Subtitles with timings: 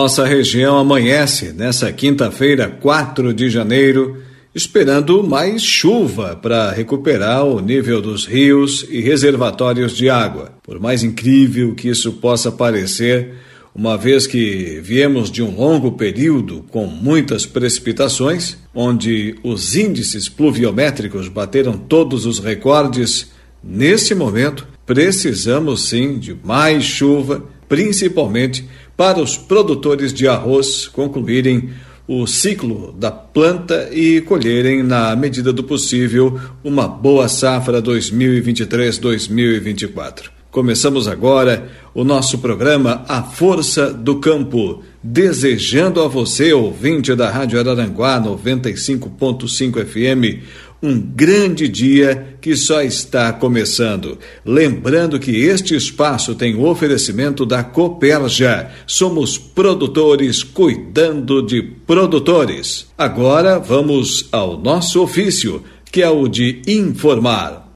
[0.00, 4.16] Nossa região amanhece nessa quinta-feira, 4 de janeiro,
[4.54, 10.54] esperando mais chuva para recuperar o nível dos rios e reservatórios de água.
[10.62, 13.34] Por mais incrível que isso possa parecer,
[13.74, 21.28] uma vez que viemos de um longo período com muitas precipitações, onde os índices pluviométricos
[21.28, 28.64] bateram todos os recordes, nesse momento precisamos sim de mais chuva, principalmente
[29.00, 31.70] para os produtores de arroz concluírem
[32.06, 40.24] o ciclo da planta e colherem, na medida do possível, uma boa safra 2023-2024.
[40.50, 47.58] Começamos agora o nosso programa A Força do Campo, desejando a você, ouvinte da Rádio
[47.58, 50.44] Araranguá 95.5 FM,
[50.82, 54.18] um grande dia que só está começando.
[54.44, 58.70] Lembrando que este espaço tem o oferecimento da Coperja.
[58.86, 62.86] Somos produtores cuidando de produtores.
[62.96, 67.69] Agora vamos ao nosso ofício, que é o de informar.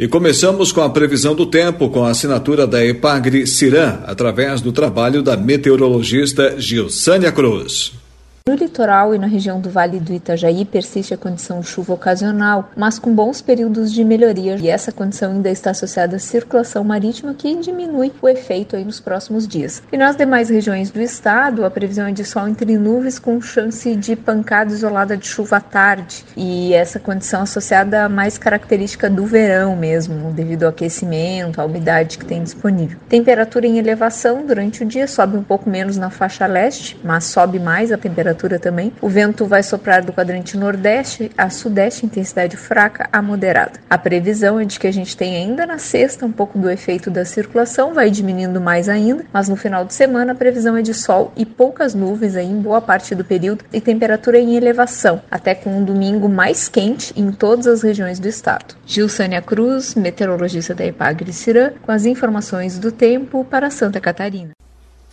[0.00, 4.72] E começamos com a previsão do tempo, com a assinatura da Epagre Ciran, através do
[4.72, 7.99] trabalho da meteorologista Gilsânia Cruz.
[8.48, 12.70] No litoral e na região do Vale do Itajaí persiste a condição de chuva ocasional,
[12.74, 17.34] mas com bons períodos de melhoria, e essa condição ainda está associada à circulação marítima
[17.34, 19.82] que diminui o efeito aí nos próximos dias.
[19.92, 23.94] E nas demais regiões do estado, a previsão é de sol entre nuvens com chance
[23.94, 29.26] de pancada isolada de chuva à tarde, e essa condição associada à mais característica do
[29.26, 32.98] verão mesmo, devido ao aquecimento, à umidade que tem disponível.
[33.08, 37.58] Temperatura em elevação durante o dia sobe um pouco menos na faixa leste, mas sobe
[37.58, 38.92] mais a temperatura temperatura também.
[39.00, 43.80] O vento vai soprar do quadrante nordeste a sudeste, intensidade fraca a moderada.
[43.88, 47.10] A previsão é de que a gente tem ainda na sexta um pouco do efeito
[47.10, 50.94] da circulação, vai diminuindo mais ainda, mas no final de semana a previsão é de
[50.94, 55.54] sol e poucas nuvens aí em boa parte do período e temperatura em elevação, até
[55.54, 58.74] com um domingo mais quente em todas as regiões do estado.
[58.86, 64.52] Gilsânia Cruz, meteorologista da Epagre Cirã, com as informações do tempo para Santa Catarina.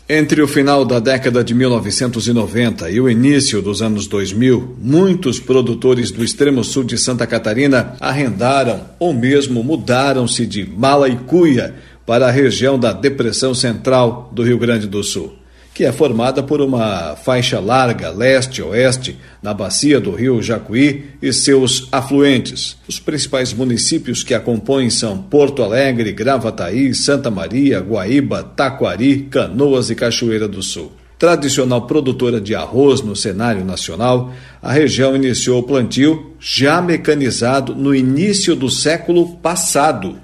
[0.09, 6.11] Entre o final da década de 1990 e o início dos anos 2000, muitos produtores
[6.11, 11.75] do extremo sul de Santa Catarina arrendaram ou mesmo mudaram-se de Malaicuia
[12.05, 15.33] para a região da Depressão Central do Rio Grande do Sul
[15.77, 21.87] que é formada por uma faixa larga leste-oeste na bacia do rio Jacuí e seus
[21.91, 22.77] afluentes.
[22.87, 29.91] Os principais municípios que a compõem são Porto Alegre, Gravataí, Santa Maria, Guaíba, Taquari, Canoas
[29.91, 30.93] e Cachoeira do Sul.
[31.19, 37.93] Tradicional produtora de arroz no cenário nacional, a região iniciou o plantio já mecanizado no
[37.93, 40.17] início do século passado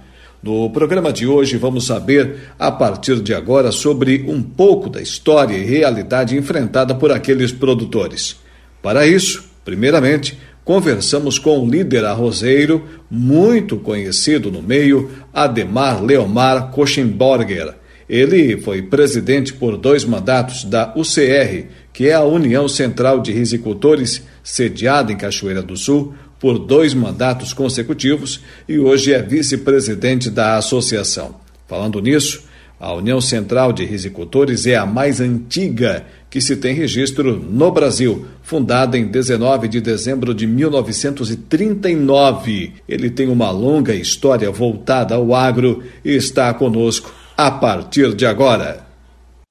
[0.43, 5.55] no programa de hoje, vamos saber, a partir de agora, sobre um pouco da história
[5.55, 8.35] e realidade enfrentada por aqueles produtores.
[8.81, 17.75] Para isso, primeiramente, conversamos com o líder arrozeiro, muito conhecido no meio, Ademar Leomar Kochemborger.
[18.09, 24.21] Ele foi presidente por dois mandatos da UCR, que é a União Central de Risicultores,
[24.43, 26.13] sediada em Cachoeira do Sul,
[26.44, 31.36] por dois mandatos consecutivos e hoje é vice-presidente da associação.
[31.66, 32.44] Falando nisso,
[32.78, 38.25] a União Central de Risicultores é a mais antiga que se tem registro no Brasil,
[38.42, 42.74] fundada em 19 de dezembro de 1939.
[42.90, 48.86] Ele tem uma longa história voltada ao agro e está conosco a partir de agora.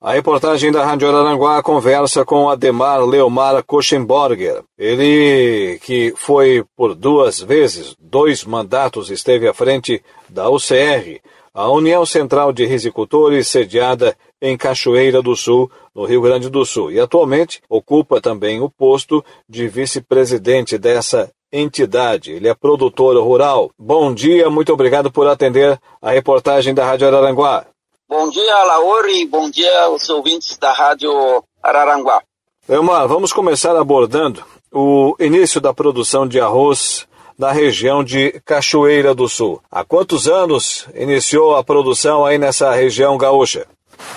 [0.04, 4.64] A reportagem da Rádio Araranguá conversa com Ademar Leomar Koschenborger.
[4.76, 11.20] Ele que foi por duas vezes, dois mandatos esteve à frente da UCR,
[11.54, 16.90] a União Central de Risicultores, sediada em Cachoeira do Sul, no Rio Grande do Sul,
[16.90, 22.32] e atualmente ocupa também o posto de vice-presidente dessa entidade.
[22.32, 23.70] Ele é produtor rural.
[23.78, 27.66] Bom dia, muito obrigado por atender a reportagem da Rádio Araranguá.
[28.12, 32.20] Bom dia, Lauri, bom dia aos ouvintes da Rádio Araranguá.
[32.68, 37.06] Elmar, vamos começar abordando o início da produção de arroz
[37.38, 39.62] na região de Cachoeira do Sul.
[39.70, 43.66] Há quantos anos iniciou a produção aí nessa região gaúcha?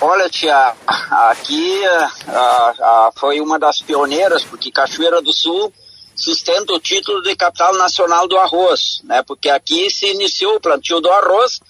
[0.02, 0.74] Olha, tia,
[1.10, 5.72] aqui a, a, foi uma das pioneiras, porque Cachoeira do Sul
[6.14, 9.22] sustenta o título de capital nacional do arroz, né?
[9.26, 11.60] Porque aqui se iniciou o plantio do arroz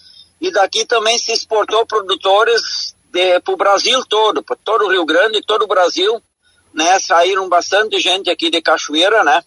[0.40, 2.94] e daqui também se exportou produtores
[3.42, 6.20] para o Brasil todo, para todo o Rio Grande todo o Brasil,
[6.74, 6.98] né?
[6.98, 9.42] Saíram bastante gente aqui de Cachoeira, né?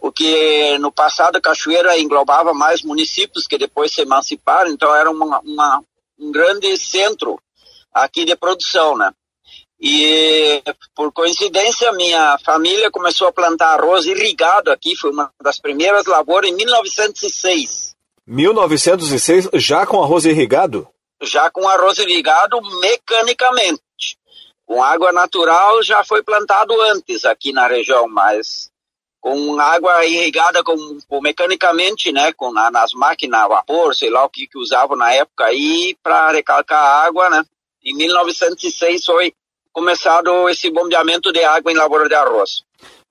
[0.00, 5.82] Porque no passado Cachoeira englobava mais municípios que depois se emanciparam, então era uma, uma
[6.18, 7.40] um grande centro
[7.92, 9.12] aqui de produção, né?
[9.80, 10.62] E
[10.94, 16.48] por coincidência, minha família começou a plantar arroz irrigado aqui, foi uma das primeiras lavouras
[16.48, 17.81] em 1906.
[18.26, 20.88] 1906, já com arroz irrigado?
[21.22, 23.82] Já com arroz irrigado mecanicamente.
[24.64, 28.70] Com água natural já foi plantado antes aqui na região, mas
[29.20, 34.28] com água irrigada com, com mecanicamente, né, com nas máquinas a vapor, sei lá o
[34.28, 37.44] que que usavam na época aí para recalcar a água, né?
[37.84, 39.32] Em 1906 foi
[39.72, 42.64] começado esse bombeamento de água em lavoura de arroz.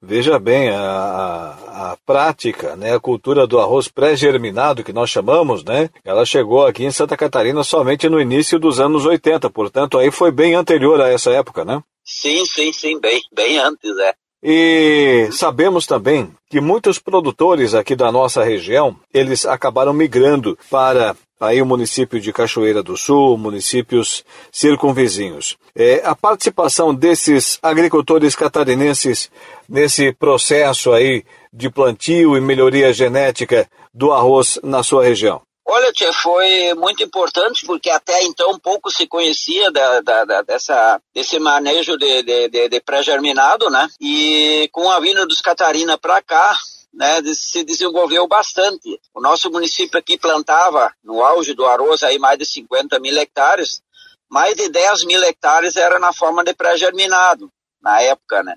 [0.03, 5.63] Veja bem, a, a, a, prática, né, a cultura do arroz pré-germinado, que nós chamamos,
[5.63, 10.09] né, ela chegou aqui em Santa Catarina somente no início dos anos 80, portanto aí
[10.09, 11.83] foi bem anterior a essa época, né?
[12.03, 14.15] Sim, sim, sim, bem, bem antes, é.
[14.43, 21.61] E sabemos também que muitos produtores aqui da nossa região, eles acabaram migrando para aí
[21.61, 25.57] o município de Cachoeira do Sul, municípios circunvizinhos.
[25.75, 29.29] É, a participação desses agricultores catarinenses
[29.67, 35.41] nesse processo aí de plantio e melhoria genética do arroz na sua região?
[35.65, 40.99] Olha, tia, foi muito importante porque até então pouco se conhecia da, da, da dessa,
[41.13, 43.87] desse manejo de, de, de, de pré-germinado, né?
[43.99, 46.57] E com a vinda dos Catarina para cá,
[46.93, 48.99] né, se desenvolveu bastante.
[49.13, 53.81] O nosso município aqui plantava, no auge do arroz, aí mais de 50 mil hectares,
[54.29, 58.55] mais de 10 mil hectares era na forma de pré-germinado, na época, né?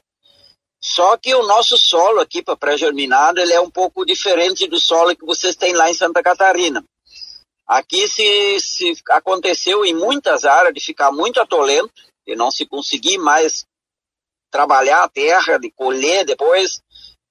[0.80, 5.16] Só que o nosso solo aqui para pré-germinado, ele é um pouco diferente do solo
[5.16, 6.84] que vocês têm lá em Santa Catarina.
[7.66, 11.92] Aqui se, se aconteceu em muitas áreas de ficar muito atolento,
[12.26, 13.66] e não se conseguir mais
[14.50, 16.80] trabalhar a terra, de colher depois,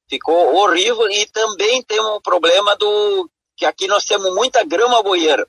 [0.09, 5.47] ficou horrível e também tem um problema do que aqui nós temos muita grama boieira.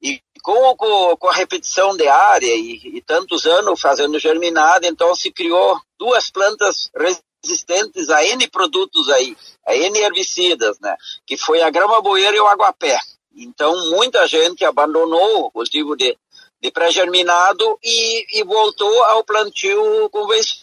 [0.00, 5.14] E com, com, com a repetição de área e, e, tantos anos fazendo germinado, então
[5.14, 9.36] se criou duas plantas resistentes a N produtos aí,
[9.66, 10.96] a N herbicidas, né?
[11.24, 12.98] Que foi a grama boieira e o aguapé.
[13.36, 16.16] Então muita gente abandonou o cultivo de,
[16.60, 20.62] de pré-germinado e, e voltou ao plantio convencional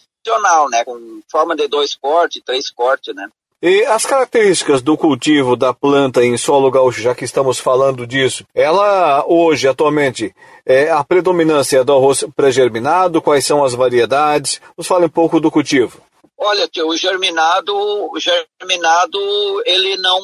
[0.70, 0.84] né?
[0.84, 3.28] Com forma de dois cortes, três cortes, né?
[3.62, 8.42] E as características do cultivo da planta em solo gaúcho, já que estamos falando disso,
[8.54, 10.34] ela hoje, atualmente,
[10.64, 14.62] é a predominância do arroz pré-germinado, quais são as variedades?
[14.78, 16.00] Nos fale um pouco do cultivo.
[16.38, 19.18] Olha, o germinado, o germinado,
[19.66, 20.20] ele não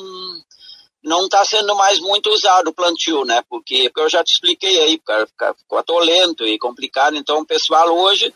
[1.07, 3.41] não está sendo mais muito usado o plantio, né?
[3.49, 5.01] Porque, porque eu já te expliquei aí,
[5.57, 7.17] ficou atolento e complicado.
[7.17, 8.35] Então, o pessoal hoje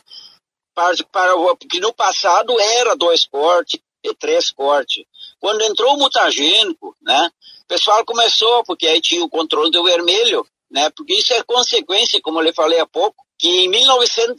[0.73, 5.05] para, para, porque no passado era dois cortes e três cortes.
[5.41, 7.31] Quando entrou o mutagênico, né,
[7.65, 12.21] o pessoal começou, porque aí tinha o controle do vermelho, né, porque isso é consequência,
[12.23, 14.39] como eu lhe falei há pouco, que em 1900,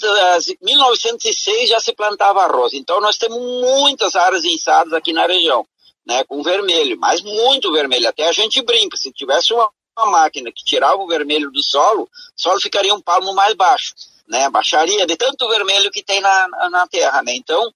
[0.62, 2.74] 1906 já se plantava arroz.
[2.74, 5.66] Então nós temos muitas áreas inçadas aqui na região,
[6.06, 8.08] né, com vermelho, mas muito vermelho.
[8.08, 12.04] Até a gente brinca, se tivesse uma, uma máquina que tirava o vermelho do solo,
[12.04, 13.94] o solo ficaria um palmo mais baixo
[14.32, 14.50] né?
[14.50, 17.36] Baixaria de tanto vermelho que tem na, na terra, né?
[17.36, 17.72] Então,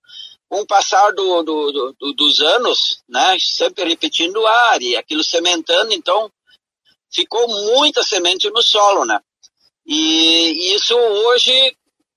[0.48, 3.38] com o passar do, do, do, dos anos, né?
[3.40, 6.32] Sempre repetindo ar e aquilo sementando, então
[7.14, 9.20] ficou muita semente no solo, né?
[9.86, 11.76] E, e isso hoje,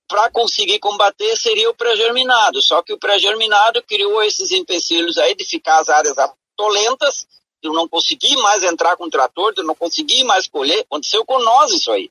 [0.09, 2.61] para conseguir combater, seria o pré-germinado.
[2.63, 7.27] Só que o pré-germinado criou esses empecilhos aí de ficar as áreas atolentas,
[7.63, 10.79] de não conseguir mais entrar com o trator, de não conseguir mais colher.
[10.79, 12.09] Aconteceu com nós isso aí.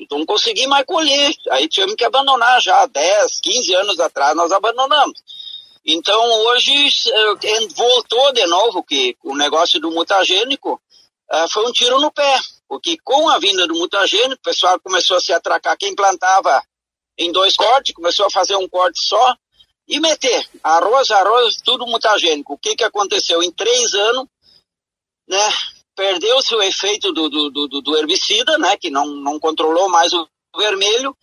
[0.00, 1.34] Então não consegui mais colher.
[1.50, 2.86] Aí tivemos que abandonar já.
[2.86, 5.22] 10, 15 anos atrás nós abandonamos.
[5.84, 10.80] Então hoje eh, voltou de novo que o negócio do mutagênico
[11.30, 12.38] uh, foi um tiro no pé.
[12.66, 15.76] Porque com a vinda do mutagênico, o pessoal começou a se atracar.
[15.76, 16.62] Quem plantava
[17.18, 19.34] em dois cortes, começou a fazer um corte só.
[19.88, 22.52] e meter arroz, arroz, tudo mutagênico.
[22.52, 23.42] O que que aconteceu?
[23.42, 24.26] Em três anos,
[25.26, 25.48] né,
[25.96, 30.28] perdeu-se o efeito do, do, do, do, herbicida, né, que não, não controlou mais o
[30.56, 31.16] vermelho,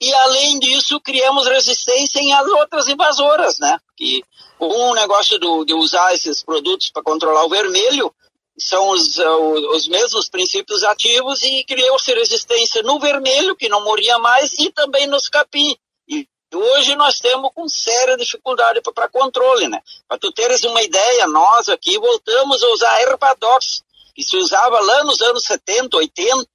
[0.00, 4.22] e além disso criamos resistência em as outras invasoras, né, que
[4.60, 8.12] um negócio do, de usar esses produtos para controlar o vermelho
[8.62, 9.18] são os,
[9.74, 15.06] os mesmos princípios ativos e criou-se resistência no vermelho, que não moria mais, e também
[15.06, 15.76] nos capim.
[16.08, 19.80] E hoje nós temos com séria dificuldade para controle, né?
[20.08, 23.82] Para tu teres uma ideia, nós aqui voltamos a usar Herbadox,
[24.14, 26.46] que se usava lá nos anos 70, 80,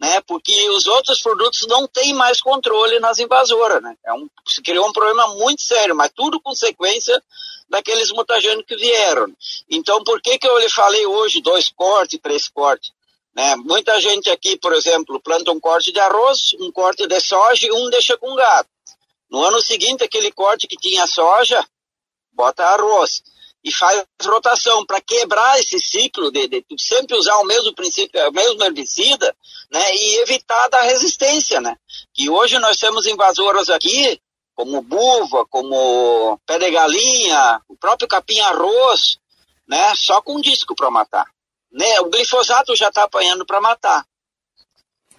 [0.00, 0.20] né?
[0.26, 3.96] Porque os outros produtos não têm mais controle nas invasoras, né?
[4.04, 7.22] É um, se criou um problema muito sério, mas tudo consequência
[7.68, 9.26] daqueles mutagênicos que vieram.
[9.68, 12.92] Então, por que que eu lhe falei hoje dois cortes, três cortes?
[13.34, 13.56] Né?
[13.56, 17.72] Muita gente aqui, por exemplo, planta um corte de arroz, um corte de soja e
[17.72, 18.68] um deixa com gado.
[19.30, 21.64] No ano seguinte, aquele corte que tinha soja,
[22.32, 23.22] bota arroz
[23.64, 28.32] e faz rotação para quebrar esse ciclo de, de, sempre usar o mesmo princípio, o
[28.32, 29.34] mesmo herbicida,
[29.70, 31.76] né, e evitar da resistência, né?
[32.14, 34.20] Que hoje nós temos invasoras aqui,
[34.54, 39.18] como buva, como pé de galinha, o próprio capim-arroz,
[39.68, 41.26] né, só com disco para matar.
[41.70, 42.00] Né?
[42.00, 44.04] O glifosato já está apanhando para matar.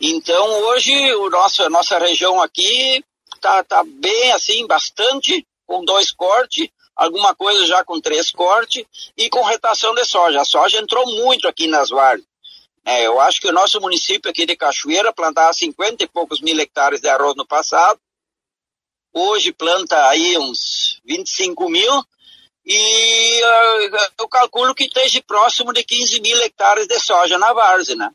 [0.02, 3.04] Então hoje o nosso, a nossa região aqui
[3.40, 6.70] tá, tá bem assim, bastante, com dois cortes,
[7.00, 8.86] alguma coisa já com três cortes
[9.18, 10.42] e com retação de soja.
[10.42, 12.28] A soja entrou muito aqui nas várzeas.
[12.86, 16.60] É, eu acho que o nosso município aqui de Cachoeira plantava 50 e poucos mil
[16.60, 18.00] hectares de arroz no passado.
[19.14, 22.04] Hoje planta aí uns 25 mil
[22.66, 27.96] e uh, eu calculo que esteja próximo de 15 mil hectares de soja na várzea,
[27.96, 28.12] né?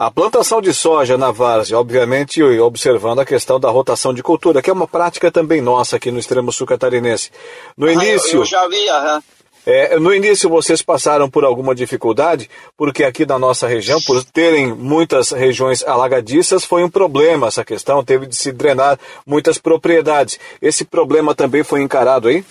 [0.00, 4.70] A plantação de soja na várzea, obviamente observando a questão da rotação de cultura, que
[4.70, 7.30] é uma prática também nossa aqui no extremo sul catarinense.
[7.76, 8.36] No ah, início.
[8.36, 9.22] Eu, eu já vi, aham.
[9.66, 14.72] É, no início vocês passaram por alguma dificuldade, porque aqui na nossa região, por terem
[14.72, 20.40] muitas regiões alagadiças, foi um problema essa questão, teve de se drenar muitas propriedades.
[20.62, 22.42] Esse problema também foi encarado aí?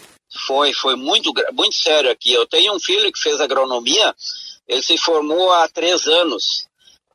[0.46, 2.32] Foi, foi muito, muito sério aqui.
[2.32, 4.14] Eu tenho um filho que fez agronomia,
[4.68, 6.69] ele se formou há três anos.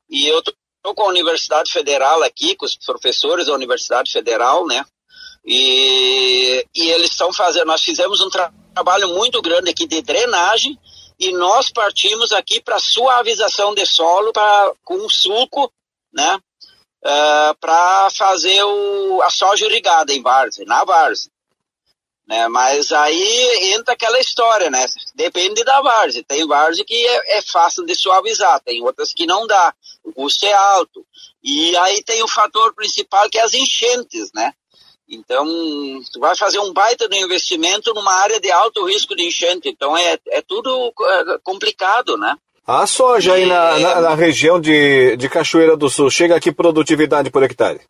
[0.09, 4.85] E eu estou com a Universidade Federal aqui, com os professores da Universidade Federal, né?
[5.45, 10.77] E, e eles estão fazendo, nós fizemos um tra trabalho muito grande aqui de drenagem
[11.19, 15.73] e nós partimos aqui para suavização de solo pra, com suco,
[16.13, 16.39] né?
[17.05, 21.31] Uh, para fazer o, a soja irrigada em várzea, na várzea.
[22.27, 22.49] Né?
[22.49, 24.85] Mas aí entra aquela história, né?
[25.15, 26.25] Depende da várzea.
[26.27, 29.75] Tem várzea que é, é, fácil de suavizar, tem outras que não dá.
[30.03, 31.05] O custo é alto.
[31.43, 34.53] E aí tem o fator principal que é as enchentes, né?
[35.07, 35.47] Então,
[36.13, 39.69] tu vai fazer um baita de investimento numa área de alto risco de enchente.
[39.69, 42.35] Então, é, é tudo é, complicado, né?
[42.67, 43.43] A soja e...
[43.43, 47.83] aí na, na, na, região de, de Cachoeira do Sul, chega aqui produtividade por hectare?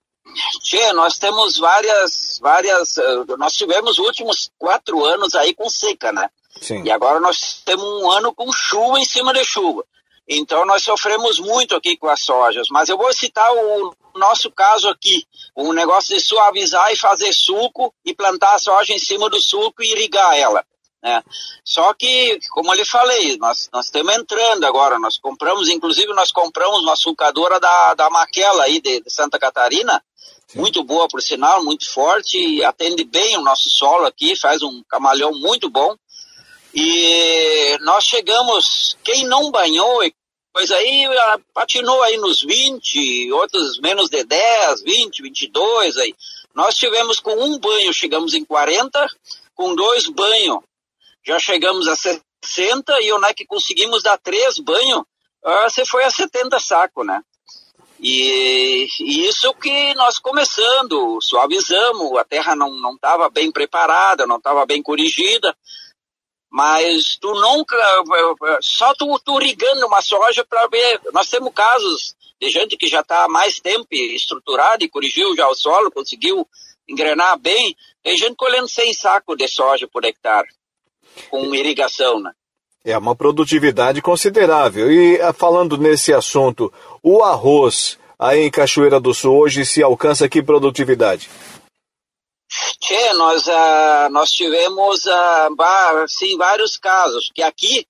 [0.61, 6.13] Tchê, nós temos várias, várias, eh, nós tivemos os últimos quatro anos aí com seca,
[6.13, 6.29] né?
[6.61, 6.83] Sim.
[6.85, 9.85] E agora nós temos um ano com chuva em cima de chuva.
[10.29, 14.89] Então nós sofremos muito aqui com as sojas, mas eu vou citar o nosso caso
[14.89, 19.41] aqui, o negócio de suavizar e fazer suco e plantar a soja em cima do
[19.41, 20.65] suco e irrigar ela.
[21.05, 21.23] Né?
[21.63, 26.33] Só que, como eu lhe falei, nós, nós estamos entrando agora, nós compramos, inclusive nós
[26.33, 30.03] compramos uma sulcadora da, da Maquela aí de, de Santa Catarina,
[30.49, 30.61] Sim.
[30.61, 35.33] muito boa por sinal, muito forte, atende bem o nosso solo aqui, faz um camalhão
[35.33, 35.95] muito bom.
[36.75, 40.01] E nós chegamos, quem não banhou,
[40.55, 41.07] pois aí
[41.53, 46.15] patinou aí nos 20, outros menos de 10, 20, 22 aí.
[46.55, 49.07] Nós tivemos com um banho, chegamos em 40,
[49.55, 50.61] com dois banhos
[51.25, 56.05] já chegamos a 60 e onde é que conseguimos dar três banhos, uh, você foi
[56.05, 57.23] a 70 sacos, né?
[57.99, 64.67] E, e, isso que nós começando, suavizamos, a terra não estava bem preparada, não estava
[64.67, 65.57] bem corrigida,
[66.51, 67.77] mas tu nunca,
[68.61, 69.39] só tu, tu
[69.87, 73.87] uma soja para ver, nós temos casos de gente que já está há mais tempo
[73.91, 76.47] estruturada e corrigiu já o solo, conseguiu
[76.87, 80.49] engrenar bem, tem gente colhendo 100 sacos de soja por hectare
[81.31, 82.33] com irrigação, né?
[82.85, 84.93] É uma produtividade considerável.
[84.93, 90.29] E ah, falando nesse assunto, o arroz aí em Cachoeira do Sul hoje se alcança
[90.29, 91.31] que produtividade?
[92.81, 97.87] Tchê, nós, uh, nós tivemos uh, sim, vários casos, que aqui,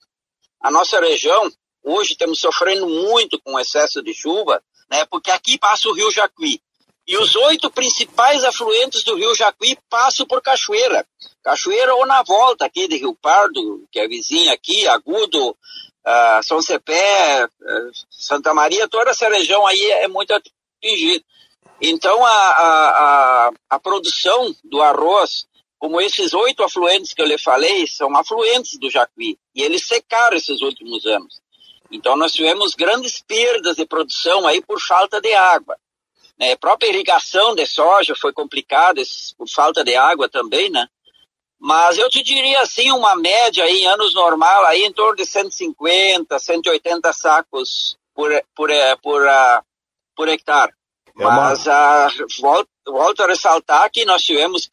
[0.62, 1.50] a nossa região,
[1.82, 6.60] hoje estamos sofrendo muito com excesso de chuva, né, porque aqui passa o rio Jacuí.
[7.06, 11.06] E os oito principais afluentes do rio Jacuí passam por Cachoeira.
[11.42, 16.62] Cachoeira ou na volta aqui de Rio Pardo, que é vizinha aqui, Agudo, uh, São
[16.62, 21.22] Cepé, uh, Santa Maria, toda essa região aí é muito atingida.
[21.80, 22.88] Então, a, a,
[23.48, 25.46] a, a produção do arroz,
[25.78, 30.36] como esses oito afluentes que eu lhe falei, são afluentes do Jacuí, e eles secaram
[30.36, 31.42] esses últimos anos.
[31.90, 35.76] Então, nós tivemos grandes perdas de produção aí por falta de água.
[36.38, 36.52] Né?
[36.52, 39.00] A própria irrigação de soja foi complicada
[39.36, 40.86] por falta de água também, né?
[41.58, 45.24] Mas eu te diria assim, uma média aí, em anos normal, aí em torno de
[45.24, 49.62] 150, 180 sacos por, por, eh, por, por, uh,
[50.14, 50.72] por hectare.
[51.18, 51.36] É uma...
[51.36, 54.68] Mas uh, volto, volto a ressaltar que nós tivemos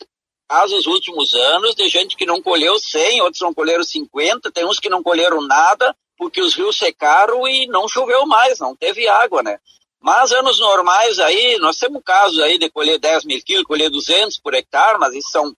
[0.49, 4.65] casos nos últimos anos de gente que não colheu 100, outros não colheram 50, tem
[4.65, 9.07] uns que não colheram nada porque os rios secaram e não choveu mais, não teve
[9.07, 9.57] água, né?
[10.01, 14.39] Mas anos normais aí, nós temos casos aí de colher 10 mil quilos, colher 200
[14.39, 15.55] por hectare, mas isso são,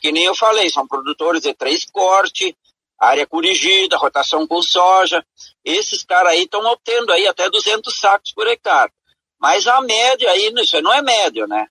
[0.00, 2.52] que nem eu falei, são produtores de três cortes,
[2.98, 5.24] área corrigida, rotação com soja.
[5.64, 8.90] Esses caras aí estão obtendo aí até 200 sacos por hectare.
[9.38, 11.66] Mas a média aí, isso não é médio, né?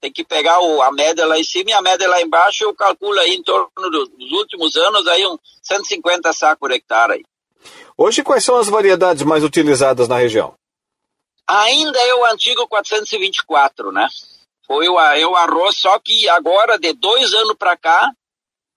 [0.00, 2.74] Tem que pegar o, a média lá em cima e a média lá embaixo, eu
[2.74, 7.24] calculo aí em torno dos últimos anos aí uns 150 sacos por hectare aí.
[7.98, 10.54] Hoje quais são as variedades mais utilizadas na região?
[11.48, 14.08] Ainda é o antigo 424, né?
[14.66, 18.10] Foi o, é o arroz, só que agora, de dois anos para cá,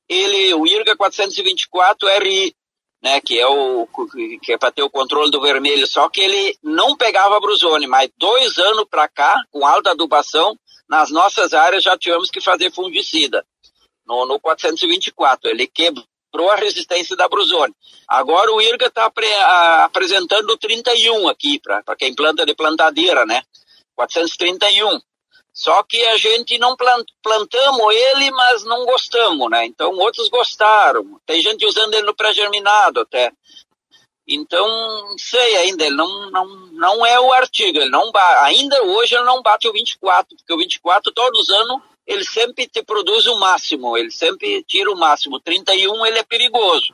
[0.07, 2.55] ele, o IRGA 424 RI,
[3.01, 3.87] né, que é o
[4.41, 8.11] que é para ter o controle do vermelho, só que ele não pegava brusone, mas
[8.17, 10.55] dois anos para cá, com alta adubação,
[10.87, 13.45] nas nossas áreas já tivemos que fazer fungicida.
[14.05, 16.05] No, no 424, ele quebrou
[16.49, 17.73] a resistência da brusone.
[18.07, 19.11] Agora o IRGA está
[19.83, 23.43] apresentando 31 aqui, para quem planta de plantadeira, né?
[23.95, 24.99] 431.
[25.53, 29.65] Só que a gente não plant, plantamos ele, mas não gostamos, né?
[29.65, 31.19] Então outros gostaram.
[31.25, 33.31] Tem gente usando ele no pré-germinado até.
[34.31, 38.11] Então, sei ainda, ele não, não, não é o artigo, ele não
[38.41, 42.67] ainda hoje ele não bate o 24, porque o 24 todos os anos ele sempre
[42.67, 45.39] te produz o máximo, ele sempre tira o máximo.
[45.39, 46.91] 31 ele é perigoso.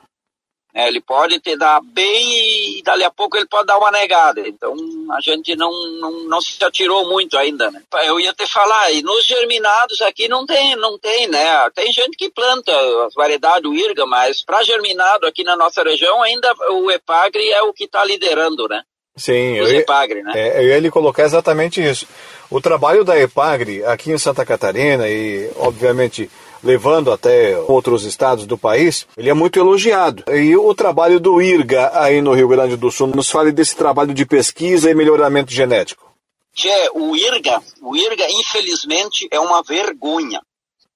[0.74, 4.46] É, ele pode te dar bem e dali a pouco ele pode dar uma negada.
[4.46, 4.74] Então
[5.10, 7.70] a gente não, não, não se atirou muito ainda.
[7.70, 7.82] Né?
[8.04, 11.70] Eu ia te falar, e nos germinados aqui não tem, não tem, né?
[11.74, 12.70] Tem gente que planta
[13.06, 17.62] as variedades do IRGA, mas para germinado aqui na nossa região ainda o EPAGRE é
[17.62, 18.82] o que está liderando, né?
[19.16, 20.32] Sim, Os eu, EPAGRE, né?
[20.34, 22.06] É, eu ia lhe colocar exatamente isso.
[22.48, 26.30] O trabalho da EPAGRE aqui em Santa Catarina e, obviamente,
[26.62, 30.24] levando até outros estados do país, ele é muito elogiado.
[30.32, 34.14] E o trabalho do IRGA aí no Rio Grande do Sul, nos fale desse trabalho
[34.14, 36.06] de pesquisa e melhoramento genético.
[36.54, 40.40] Tchê, o IRGA, o IRGA infelizmente é uma vergonha.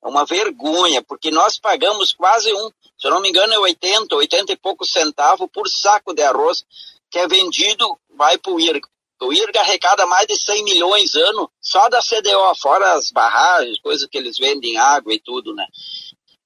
[0.03, 4.15] É uma vergonha, porque nós pagamos quase um, se eu não me engano, é 80,
[4.15, 6.65] 80 e poucos centavos por saco de arroz
[7.11, 8.89] que é vendido, vai para o IRGA.
[9.23, 14.09] O IRGA arrecada mais de 100 milhões ano só da CDO, fora as barragens, coisas
[14.11, 15.67] que eles vendem, água e tudo, né?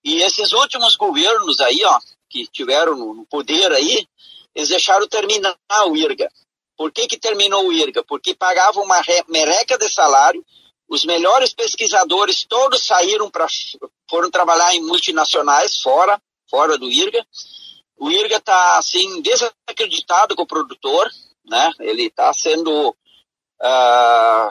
[0.05, 4.07] E esses últimos governos aí, ó, que tiveram no poder aí,
[4.55, 5.57] eles deixaram terminar
[5.87, 6.29] o IRGA.
[6.77, 8.03] Por que que terminou o IRGA?
[8.03, 10.45] Porque pagavam uma mereca de salário,
[10.89, 13.47] os melhores pesquisadores todos saíram para
[14.11, 17.25] foram trabalhar em multinacionais fora, fora do IRGA.
[17.97, 21.09] O IRGA está assim desacreditado com o produtor,
[21.45, 21.73] né?
[21.81, 24.49] Ele está sendo uh,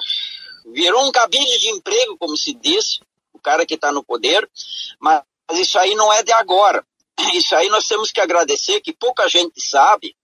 [0.71, 2.99] virou um cabide de emprego, como se diz,
[3.34, 4.49] o cara que está no poder,
[4.99, 6.86] mas isso aí não é de agora.
[7.36, 10.15] Isso aí nós temos que agradecer que pouca gente sabe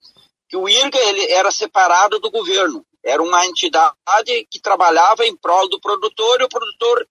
[0.47, 2.83] que o IRGA ele era separado do governo.
[3.03, 7.07] Era uma entidade que trabalhava em prol do produtor e o produtor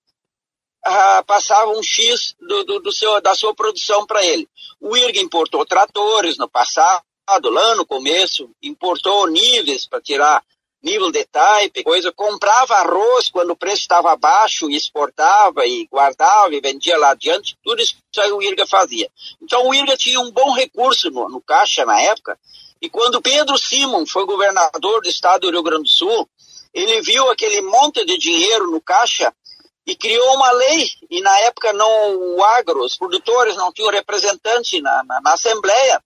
[0.85, 4.49] uh, passava um X do, do, do seu, da sua produção para ele.
[4.81, 7.05] O IRGA importou tratores no passado,
[7.51, 10.43] lá no começo, importou níveis para tirar
[10.83, 16.61] nível de type, coisa, comprava arroz quando o preço estava baixo exportava e guardava e
[16.61, 19.11] vendia lá adiante, tudo isso aí o IRGA fazia.
[19.43, 22.39] Então o IRGA tinha um bom recurso no, no caixa na época,
[22.81, 26.29] e quando Pedro Simon foi governador do estado do Rio Grande do Sul,
[26.73, 29.35] ele viu aquele monte de dinheiro no caixa
[29.85, 34.81] e criou uma lei, e na época não o agro, os produtores não tinham representante
[34.81, 36.01] na, na, na Assembleia,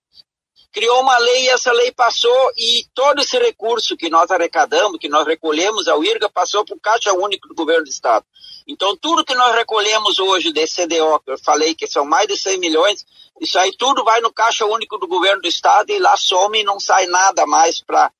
[0.72, 5.08] criou uma lei e essa lei passou e todo esse recurso que nós arrecadamos, que
[5.08, 8.24] nós recolhemos ao IRGA, passou para o Caixa Único do Governo do Estado.
[8.66, 12.36] Então, tudo que nós recolhemos hoje de CDO, que eu falei que são mais de
[12.36, 13.04] 100 milhões,
[13.40, 16.64] isso aí tudo vai no Caixa Único do Governo do Estado e lá some e
[16.64, 18.10] não sai nada mais para...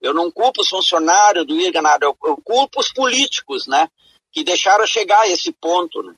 [0.00, 3.88] Eu não culpo os funcionários do IRGA, nada, eu culpo os políticos, né?
[4.32, 6.02] que deixaram chegar a esse ponto.
[6.02, 6.14] Né?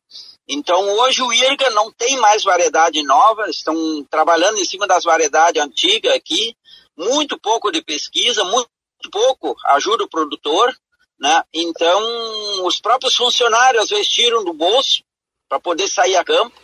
[0.49, 5.63] Então, hoje o IRGA não tem mais variedade nova, estão trabalhando em cima das variedades
[5.63, 6.57] antigas aqui,
[6.97, 8.69] muito pouco de pesquisa, muito
[9.11, 10.75] pouco ajuda o produtor,
[11.19, 11.43] né?
[11.53, 15.03] Então, os próprios funcionários às vezes tiram do bolso
[15.49, 16.57] para poder sair a campo,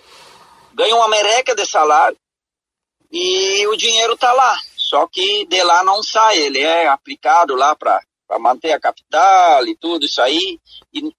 [0.74, 2.18] ganham uma mereca de salário
[3.10, 4.58] e o dinheiro está lá.
[4.76, 8.02] Só que de lá não sai, ele é aplicado lá para
[8.36, 10.58] manter a capital e tudo isso aí,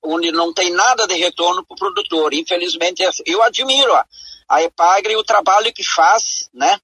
[0.03, 2.33] onde não tem nada de retorno para o produtor.
[2.33, 4.05] Infelizmente, eu admiro a,
[4.49, 6.77] a Epagre o trabalho que faz, né?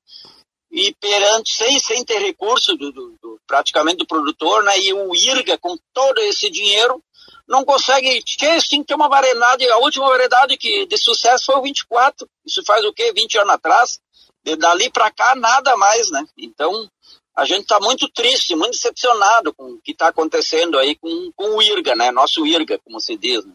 [0.72, 4.80] E perante, sem, sem ter recurso do, do, do, praticamente do produtor, né?
[4.80, 7.04] E o IRGA, com todo esse dinheiro,
[7.48, 8.24] não consegue.
[8.70, 9.70] Tem que ter uma variedade.
[9.70, 12.28] A última variedade que, de sucesso foi o 24.
[12.46, 13.14] Isso faz o quê?
[13.14, 14.00] 20 anos atrás.
[14.44, 16.24] De dali para cá, nada mais, né?
[16.38, 16.88] Então,
[17.36, 21.58] a gente está muito triste, muito decepcionado com o que está acontecendo aí com, com
[21.58, 22.12] o IRGA, né?
[22.12, 23.44] Nosso IRGA, como se diz.
[23.46, 23.54] Né?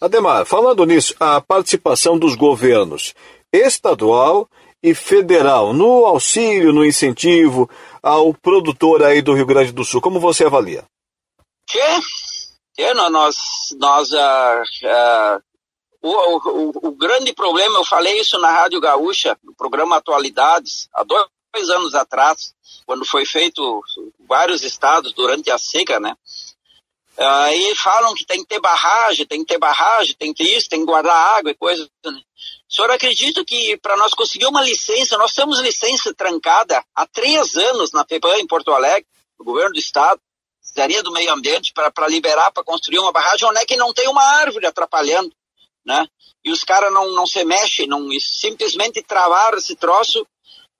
[0.00, 3.14] Ademar, falando nisso, a participação dos governos
[3.50, 4.48] estadual
[4.82, 7.68] e federal no auxílio, no incentivo
[8.02, 10.84] ao produtor aí do Rio Grande do Sul, como você avalia?
[11.66, 12.00] Que,
[12.74, 13.36] que nós,
[13.78, 15.42] nós uh, uh,
[16.02, 21.02] o, o, o, grande problema, eu falei isso na Rádio Gaúcha, no programa Atualidades, há
[21.02, 21.26] dois
[21.70, 23.82] anos atrás, quando foi feito
[24.28, 26.16] vários estados durante a seca, né?
[27.18, 30.68] Aí falam que tem que ter barragem, tem que ter barragem, tem que ter isso,
[30.68, 31.88] tem que guardar água e coisas.
[32.04, 32.12] Né?
[32.12, 37.56] O senhor acredita que para nós conseguir uma licença, nós temos licença trancada há três
[37.56, 39.06] anos na FEPAM em Porto Alegre,
[39.38, 40.20] no governo do estado,
[40.60, 44.08] Secretaria do Meio Ambiente, para liberar, para construir uma barragem onde é que não tem
[44.08, 45.32] uma árvore atrapalhando
[45.86, 46.04] né?
[46.44, 50.26] E os caras não, não se mexem, não, simplesmente travaram esse troço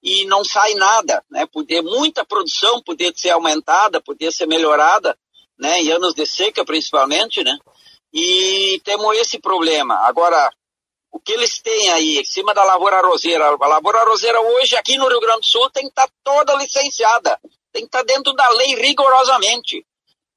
[0.07, 1.47] e não sai nada, né?
[1.47, 5.19] Poder, muita produção poder ser aumentada, poder ser melhorada,
[5.59, 5.81] né?
[5.81, 7.59] Em anos de seca, principalmente, né?
[8.15, 9.97] E temos esse problema.
[10.07, 10.49] Agora,
[11.11, 13.49] o que eles têm aí em cima da lavoura roseira?
[13.49, 16.55] A lavoura roseira hoje, aqui no Rio Grande do Sul, tem que estar tá toda
[16.55, 17.37] licenciada.
[17.73, 19.85] Tem que estar tá dentro da lei rigorosamente.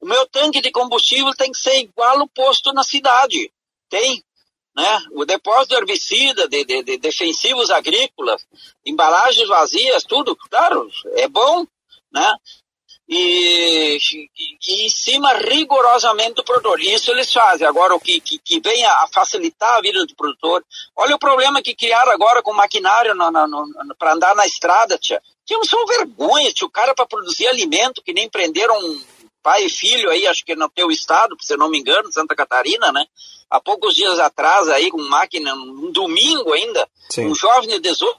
[0.01, 3.53] O meu tanque de combustível tem que ser igual o posto na cidade.
[3.87, 4.23] Tem
[4.75, 4.99] né?
[5.11, 8.45] O depósito de herbicida, de, de, de, defensivos agrícolas,
[8.85, 11.65] embalagens vazias, tudo, claro, é bom,
[12.11, 12.33] né?
[13.11, 13.97] E,
[14.67, 16.79] e, em cima rigorosamente do produtor.
[16.79, 17.65] Isso eles fazem.
[17.65, 20.63] Agora, o que, que, que vem a, facilitar a vida do produtor.
[20.95, 23.15] Olha o problema que criaram agora com maquinário
[23.97, 25.19] para andar na estrada, tia.
[25.43, 26.67] Tinha só vergonha, tia.
[26.67, 29.01] O cara para produzir alimento, que nem prenderam um
[29.49, 32.35] pai e filho aí, acho que no teu estado, se eu não me engano, Santa
[32.35, 33.03] Catarina, né?
[33.49, 37.25] há poucos dias atrás, aí, com máquina, um domingo ainda, Sim.
[37.25, 38.13] um jovem de 18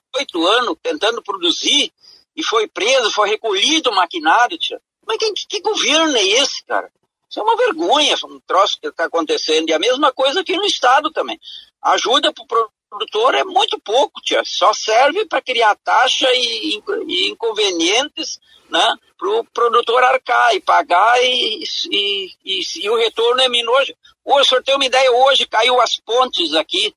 [0.45, 1.93] anos tentando produzir
[2.35, 4.81] e foi preso, foi recolhido o maquinário, tia.
[5.07, 6.91] Mas que, que governo é esse, cara?
[7.29, 9.69] Isso é uma vergonha, um troço que está acontecendo.
[9.69, 11.39] E a mesma coisa aqui no Estado também.
[11.81, 14.43] Ajuda para o produtor é muito pouco, tia.
[14.45, 21.23] Só serve para criar taxa e, e inconvenientes né, para o produtor arcar e pagar
[21.23, 23.95] e, e, e, e o retorno é minoso.
[24.25, 26.95] Hoje, o senhor tem uma ideia, hoje caiu as pontes aqui.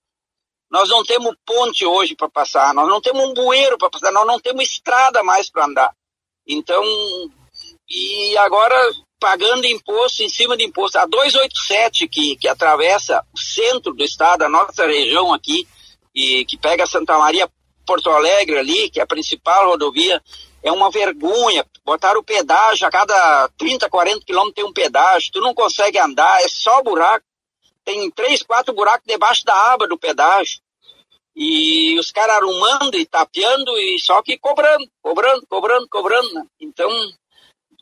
[0.70, 4.26] Nós não temos ponte hoje para passar, nós não temos um bueiro para passar, nós
[4.26, 5.96] não temos estrada mais para andar.
[6.48, 6.84] Então,
[7.88, 8.76] e agora
[9.24, 10.98] pagando imposto em cima de imposto.
[10.98, 15.66] A 287 que, que atravessa o centro do estado, a nossa região aqui,
[16.14, 17.50] e que pega Santa Maria,
[17.86, 20.22] Porto Alegre ali, que é a principal rodovia,
[20.62, 21.66] é uma vergonha.
[21.84, 26.42] Botaram o pedágio, a cada 30, 40 quilômetros tem um pedágio, tu não consegue andar,
[26.42, 27.26] é só buraco.
[27.84, 30.62] Tem três, quatro buracos debaixo da aba do pedágio.
[31.36, 36.34] E os caras arrumando e tapeando e só que cobrando, cobrando, cobrando, cobrando.
[36.34, 36.46] Né?
[36.62, 36.90] Então,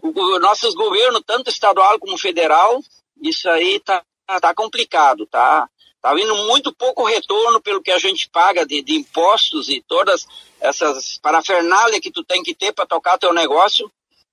[0.02, 2.82] o, nossos governos, tanto estadual como federal,
[3.22, 4.04] isso aí tá,
[4.41, 5.70] tá complicado, tá?
[6.01, 10.25] Tá vindo muito pouco retorno pelo que a gente paga de, de impostos e todas
[10.59, 13.91] essas parafernália que tu tem que ter para tocar teu negócio,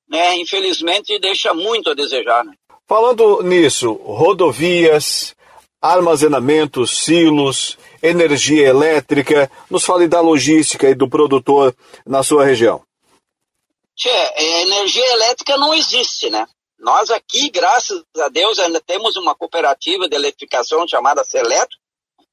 [0.09, 0.37] né?
[0.37, 2.55] Infelizmente deixa muito a desejar, né?
[2.87, 5.37] Falando nisso, rodovias,
[5.81, 11.75] armazenamento, silos, energia elétrica, nos fale da logística e do produtor
[12.07, 12.83] na sua região.
[13.95, 16.47] Tchê, é, energia elétrica não existe, né?
[16.79, 21.77] Nós aqui, graças a Deus, ainda temos uma cooperativa de eletrificação chamada Seleto,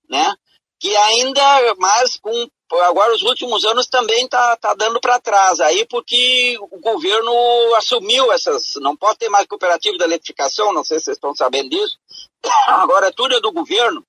[0.07, 0.35] né?
[0.79, 1.41] Que ainda,
[1.77, 2.47] mas com
[2.83, 7.31] agora os últimos anos também tá, tá dando para trás aí porque o governo
[7.75, 11.69] assumiu essas, não pode ter mais cooperativa de eletrificação, não sei se vocês estão sabendo
[11.69, 11.97] disso.
[12.67, 14.05] Agora tudo é do governo.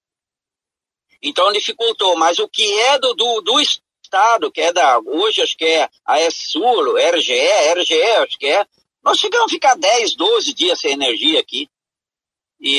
[1.23, 5.57] Então dificultou, mas o que é do, do, do estado, que é da hoje acho
[5.57, 7.33] que é a ESUL, RGE,
[7.75, 8.67] RGE, acho que é,
[9.07, 11.71] nós chegamos a ficar 10, 12 dias sem energia aqui.
[12.59, 12.77] E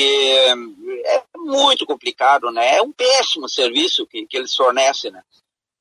[1.06, 2.76] é muito complicado, né?
[2.76, 5.22] É um péssimo serviço que, que eles fornecem, né?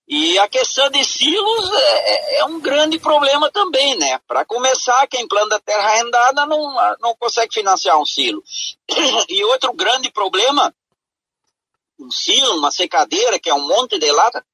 [0.08, 4.20] E a questão de silos é, é um grande problema também, né?
[4.26, 8.42] Para começar, quem planta terra arrendada não, não consegue financiar um silo.
[9.28, 10.74] E outro grande problema,
[12.00, 14.46] um silo, uma secadeira, que é um monte de lata,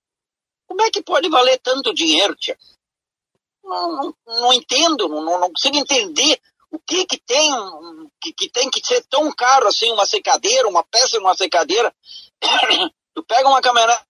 [0.65, 2.57] como é que pode valer tanto dinheiro, tia?
[3.63, 7.51] Não, não, entendo, não, não, consigo entender o que que tem
[8.19, 11.93] que, que tem que ser tão caro assim uma secadeira, uma peça de uma secadeira.
[13.15, 14.03] tu pega uma caminhonete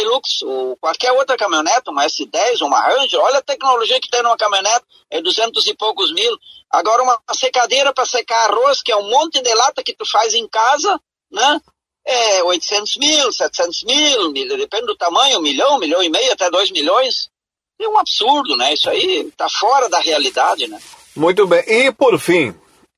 [0.00, 4.36] Hilux ou qualquer outra caminhonete, uma S10, uma Ranger, olha a tecnologia que tem numa
[4.36, 6.36] caminhonete, é duzentos e poucos mil.
[6.70, 10.34] Agora uma secadeira para secar arroz, que é um monte de lata que tu faz
[10.34, 11.60] em casa, né?
[12.04, 16.50] É 800 mil, 700 mil, depende do tamanho, um milhão, um milhão e meio, até
[16.50, 17.30] dois milhões.
[17.80, 18.74] É um absurdo, né?
[18.74, 20.78] Isso aí está fora da realidade, né?
[21.16, 21.64] Muito bem.
[21.66, 22.54] E por fim,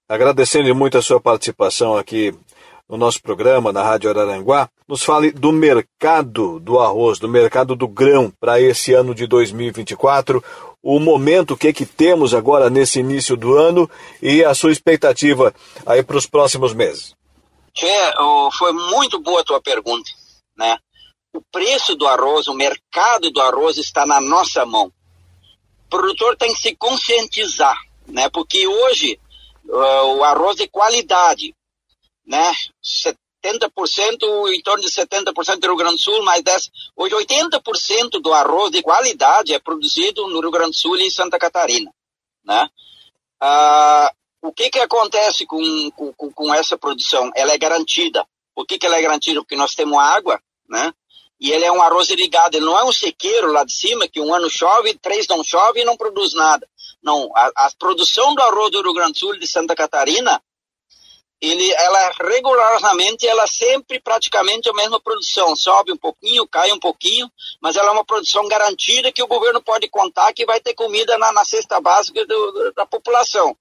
[0.08, 2.34] agradecendo muito a sua participação aqui
[2.88, 7.86] no nosso programa na Rádio Araranguá, nos fale do mercado do arroz, do mercado do
[7.86, 10.44] grão para esse ano de 2024,
[10.82, 13.88] o momento que que temos agora nesse início do ano
[14.20, 15.54] e a sua expectativa
[15.86, 17.14] aí para os próximos meses.
[17.72, 17.86] Tchê,
[18.58, 20.10] foi muito boa a tua pergunta,
[20.58, 20.76] né?
[21.34, 24.92] O preço do arroz, o mercado do arroz está na nossa mão.
[25.86, 28.28] O produtor tem que se conscientizar, né?
[28.28, 29.18] Porque hoje
[29.64, 31.54] uh, o arroz de qualidade,
[32.26, 32.52] né?
[33.42, 36.70] 70%, em torno de 70% do Rio Grande do Sul, mais 10%.
[36.96, 41.10] Hoje 80% do arroz de qualidade é produzido no Rio Grande do Sul e em
[41.10, 41.92] Santa Catarina,
[42.44, 42.68] né?
[43.40, 47.30] Ah, o que que acontece com, com, com, essa produção?
[47.34, 48.26] Ela é garantida.
[48.54, 49.40] Por que que ela é garantida?
[49.40, 50.92] Porque nós temos água, né?
[51.42, 54.20] E ele é um arroz irrigado, ele não é um sequeiro lá de cima, que
[54.20, 56.68] um ano chove, três não chove e não produz nada.
[57.02, 60.40] Não, a, a produção do arroz do Rio Grande do Sul de Santa Catarina
[61.42, 67.28] ele, ela regularmente, ela sempre praticamente a mesma produção, sobe um pouquinho, cai um pouquinho,
[67.60, 71.18] mas ela é uma produção garantida que o governo pode contar que vai ter comida
[71.18, 73.56] na, na cesta básica do, da população.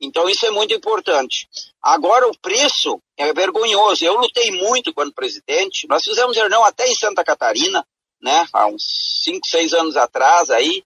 [0.00, 1.48] Então isso é muito importante.
[1.82, 4.04] Agora o preço é vergonhoso.
[4.04, 5.86] Eu lutei muito quando presidente.
[5.88, 7.86] Nós fizemos reunião até em Santa Catarina,
[8.20, 8.46] né?
[8.52, 10.82] Há uns 5, 6 anos atrás aí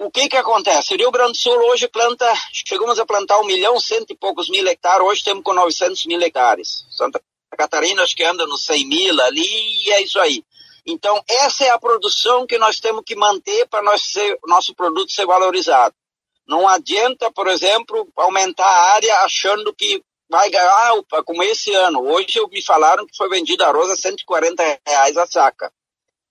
[0.00, 0.94] o que que acontece?
[0.94, 4.48] O Rio Grande do Sul hoje planta, chegamos a plantar um milhão, cento e poucos
[4.48, 6.86] mil hectares, hoje temos com 900 mil hectares.
[6.88, 7.20] Santa
[7.56, 10.44] Catarina acho que anda nos 100 mil ali e é isso aí.
[10.86, 15.94] Então, essa é a produção que nós temos que manter para nosso produto ser valorizado.
[16.48, 22.00] Não adianta, por exemplo, aumentar a área achando que vai ganhar, como esse ano.
[22.00, 25.70] Hoje me falaram que foi vendido arroz a 140 reais a saca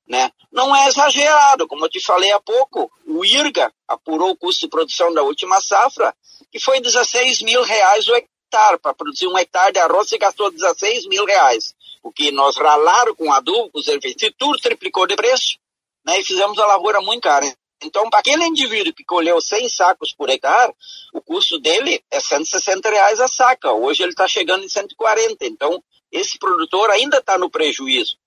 [0.08, 0.32] né?
[0.52, 4.70] Não é exagerado, como eu te falei há pouco, o IRGA apurou o custo de
[4.70, 6.16] produção da última safra,
[6.52, 8.80] que foi 16 mil reais o hectare.
[8.82, 11.76] Para produzir um hectare de arroz, se gastou 16 mil reais.
[12.02, 15.58] Porque nós ralaram com adubo, com os herbicidas, tudo triplicou de preço,
[16.06, 16.20] né?
[16.20, 17.46] E fizemos a lavoura muito cara.
[17.84, 20.74] Então, para aquele indivíduo que colheu 100 sacos por hectare,
[21.14, 23.72] o custo dele é 160 reais a saca.
[23.72, 25.46] Hoje ele está chegando em 140.
[25.46, 28.18] Então, esse produtor ainda está no prejuízo.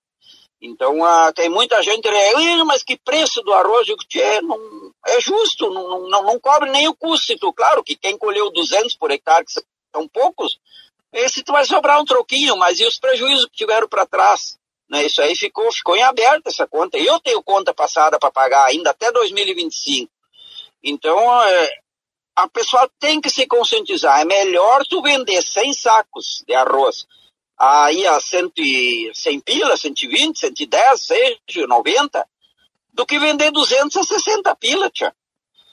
[0.62, 0.98] Então,
[1.34, 3.88] tem muita gente que mas que preço do arroz?
[3.88, 7.34] Eu digo, é, não, é justo, não, não, não cobre nem o custo.
[7.52, 10.60] Claro que quem colheu 200 por hectare, que são poucos,
[11.12, 14.59] esse vai sobrar um troquinho, mas e os prejuízos que tiveram para trás?
[14.90, 15.06] Né?
[15.06, 16.98] Isso aí ficou, ficou em aberto essa conta.
[16.98, 20.10] Eu tenho conta passada para pagar ainda até 2025.
[20.82, 21.70] Então, é,
[22.34, 24.20] a pessoa tem que se conscientizar.
[24.20, 27.06] É melhor tu vender 100 sacos de arroz
[27.56, 32.26] aí a 100, 100 pila, 120, 110, seja 90,
[32.92, 35.14] do que vender 260 pila, tia.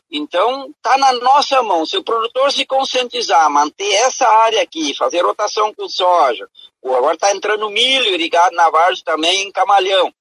[0.09, 1.85] Então, tá na nossa mão.
[1.85, 6.47] Se o produtor se conscientizar, manter essa área aqui, fazer rotação com soja,
[6.83, 10.13] agora está entrando milho irrigado na várzea também em camalhão.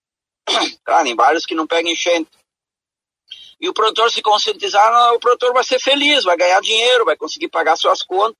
[0.84, 2.30] Claro, em vários que não pegam enchente.
[3.60, 7.48] E o produtor se conscientizar, o produtor vai ser feliz, vai ganhar dinheiro, vai conseguir
[7.48, 8.36] pagar suas contas.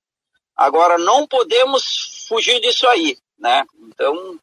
[0.55, 3.65] Agora, não podemos fugir disso aí, né?
[3.81, 4.39] Então,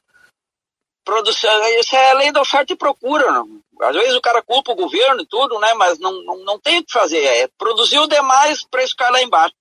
[1.04, 3.30] produção, isso é a lei da oferta e procura.
[3.30, 3.60] Não?
[3.82, 5.74] Às vezes o cara culpa o governo e tudo, né?
[5.74, 7.22] Mas não, não, não tem o que fazer.
[7.22, 9.54] É produzir o demais para ficar lá embaixo.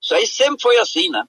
[0.00, 1.24] Isso aí sempre foi assim, né?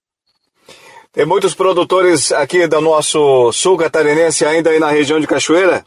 [1.11, 5.83] Tem muitos produtores aqui do nosso sul catarinense ainda aí na região de Cachoeira?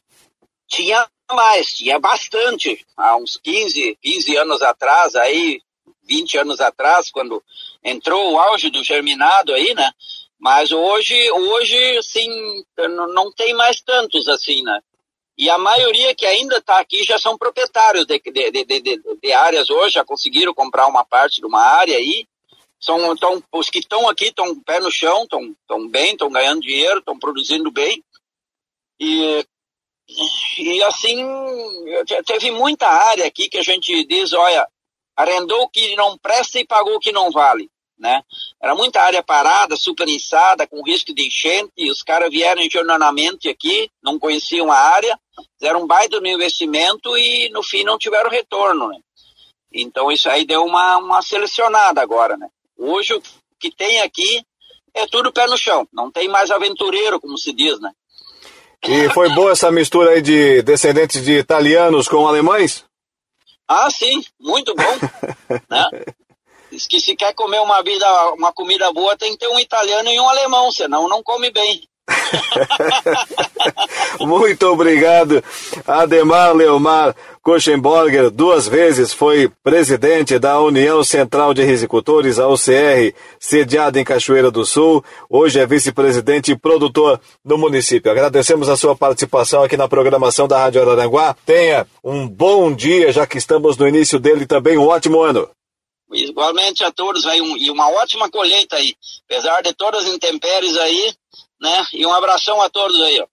[0.68, 2.85] Tinha mais, tinha bastante.
[2.96, 5.61] Há uns 15, 15 anos atrás, aí
[6.09, 7.42] 20 anos atrás, quando
[7.85, 9.92] entrou o auge do germinado aí, né?
[10.40, 12.64] Mas hoje, hoje, assim,
[13.14, 14.81] não tem mais tantos assim, né?
[15.37, 19.68] E a maioria que ainda está aqui já são proprietários de, de, de, de, áreas
[19.68, 22.26] hoje, já conseguiram comprar uma parte de uma área aí,
[22.81, 26.62] São, tão, os que estão aqui estão pé no chão, estão tão bem, estão ganhando
[26.62, 28.03] dinheiro, estão produzindo bem.
[28.98, 29.46] E,
[30.59, 31.26] e assim,
[32.26, 34.66] teve muita área aqui que a gente diz, olha,
[35.14, 37.70] arrendou o que não presta e pagou o que não vale.
[38.01, 38.23] Né?
[38.63, 43.47] Era muita área parada, superinçada, com risco de enchente, e os caras vieram em jornalmente
[43.47, 45.19] aqui, não conheciam a área,
[45.59, 48.99] fizeram um baita no investimento e no fim não tiveram retorno, né?
[49.71, 52.49] Então isso aí deu uma, uma selecionada agora, né?
[52.79, 53.23] Hoje o
[53.61, 54.43] que tem aqui
[54.95, 57.93] é tudo pé no chão, não tem mais aventureiro, como se diz, né?
[58.83, 62.83] E foi boa essa mistura aí de descendentes de italianos com alemães?
[63.69, 65.59] Ah, sim, muito bom.
[65.69, 65.87] né?
[66.70, 70.09] Diz que se quer comer uma, vida, uma comida boa tem que ter um italiano
[70.09, 71.83] e um alemão, senão não come bem.
[74.20, 75.42] Muito obrigado,
[75.87, 83.98] Ademar Leomar Kuchenborger, duas vezes foi presidente da União Central de Risicultores, a UCR, sediada
[83.98, 85.02] em Cachoeira do Sul.
[85.28, 88.11] Hoje é vice-presidente e produtor do município.
[88.11, 91.35] Agradecemos a sua participação aqui na programação da Rádio Araranguá.
[91.46, 94.76] Tenha um bom dia, já que estamos no início dele também.
[94.76, 95.48] Um ótimo ano.
[96.12, 98.94] Igualmente a todos aí, um, e uma ótima colheita aí,
[99.25, 101.14] apesar de todas as intempéries aí,
[101.61, 101.87] né?
[101.92, 103.27] E um abração a todos aí, ó.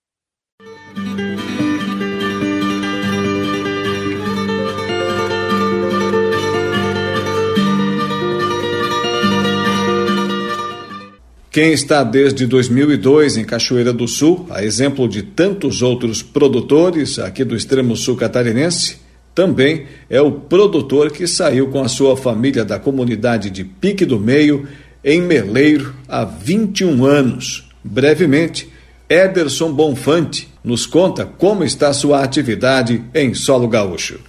[11.57, 17.43] Quem está desde 2002 em Cachoeira do Sul, a exemplo de tantos outros produtores aqui
[17.43, 18.99] do extremo sul catarinense,
[19.37, 24.19] também é o produtor que saiu com a sua família da comunidade de Pique do
[24.19, 24.67] Meio,
[25.03, 27.69] em Meleiro, há 21 anos.
[27.83, 28.67] Brevemente,
[29.07, 34.19] Ederson Bonfante nos conta como está sua atividade em solo gaúcho.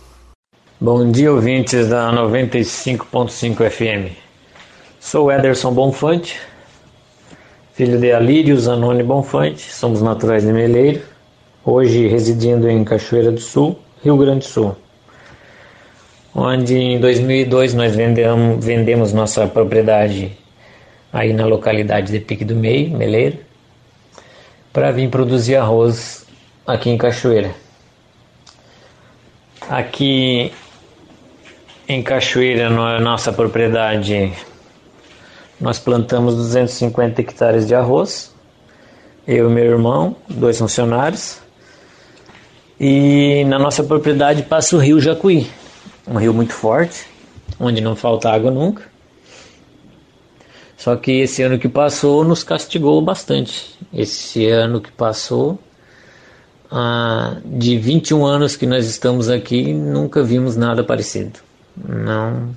[0.78, 4.12] Bom dia, ouvintes da 95.5 FM.
[5.00, 6.38] Sou Ederson Bonfante,
[7.72, 11.00] filho de Alírio Zanoni Bonfante, somos naturais de Meleiro,
[11.64, 14.76] hoje residindo em Cachoeira do Sul, Rio Grande do Sul,
[16.34, 20.36] onde em 2002 nós vendemos, vendemos nossa propriedade
[21.12, 23.38] aí na localidade de Pique do Meio, Meleiro,
[24.72, 26.26] para vir produzir arroz
[26.66, 27.54] aqui em Cachoeira.
[29.68, 30.52] Aqui
[31.88, 34.32] em Cachoeira, na nossa propriedade,
[35.60, 38.34] nós plantamos 250 hectares de arroz.
[39.26, 41.40] Eu e meu irmão, dois funcionários.
[42.78, 45.50] E na nossa propriedade passa o rio Jacuí,
[46.08, 47.06] um rio muito forte,
[47.60, 48.82] onde não falta água nunca.
[50.76, 53.76] Só que esse ano que passou nos castigou bastante.
[53.92, 55.58] Esse ano que passou,
[56.70, 61.40] ah, de 21 anos que nós estamos aqui, nunca vimos nada parecido.
[61.76, 62.56] Não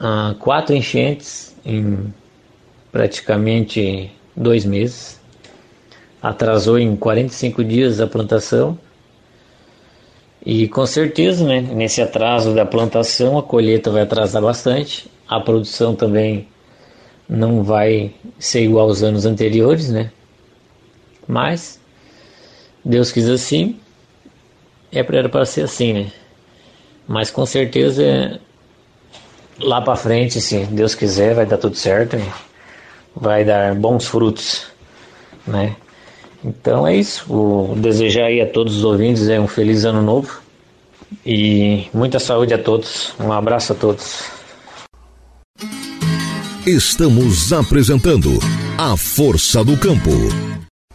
[0.00, 2.12] ah, quatro enchentes em
[2.90, 5.20] praticamente dois meses.
[6.22, 8.78] Atrasou em 45 dias a plantação.
[10.46, 15.10] E com certeza, né, nesse atraso da plantação, a colheita vai atrasar bastante.
[15.26, 16.46] A produção também
[17.28, 20.12] não vai ser igual aos anos anteriores, né?
[21.26, 21.80] Mas
[22.84, 23.80] Deus quis assim,
[24.92, 26.12] é para ser assim, né?
[27.08, 28.40] Mas com certeza
[29.58, 32.16] lá para frente, se Deus quiser, vai dar tudo certo,
[33.16, 34.68] vai dar bons frutos,
[35.44, 35.74] né?
[36.44, 37.24] Então é isso.
[37.26, 40.40] Vou desejar aí a todos os ouvintes é um feliz ano novo
[41.24, 43.14] e muita saúde a todos.
[43.20, 44.24] Um abraço a todos.
[46.66, 48.30] Estamos apresentando
[48.76, 50.10] A Força do Campo.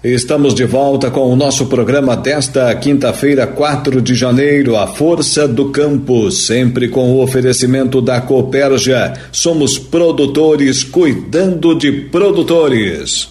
[0.03, 5.69] Estamos de volta com o nosso programa desta quinta-feira, 4 de janeiro, A Força do
[5.69, 9.13] Campo, sempre com o oferecimento da Coperja.
[9.31, 13.29] Somos produtores cuidando de produtores.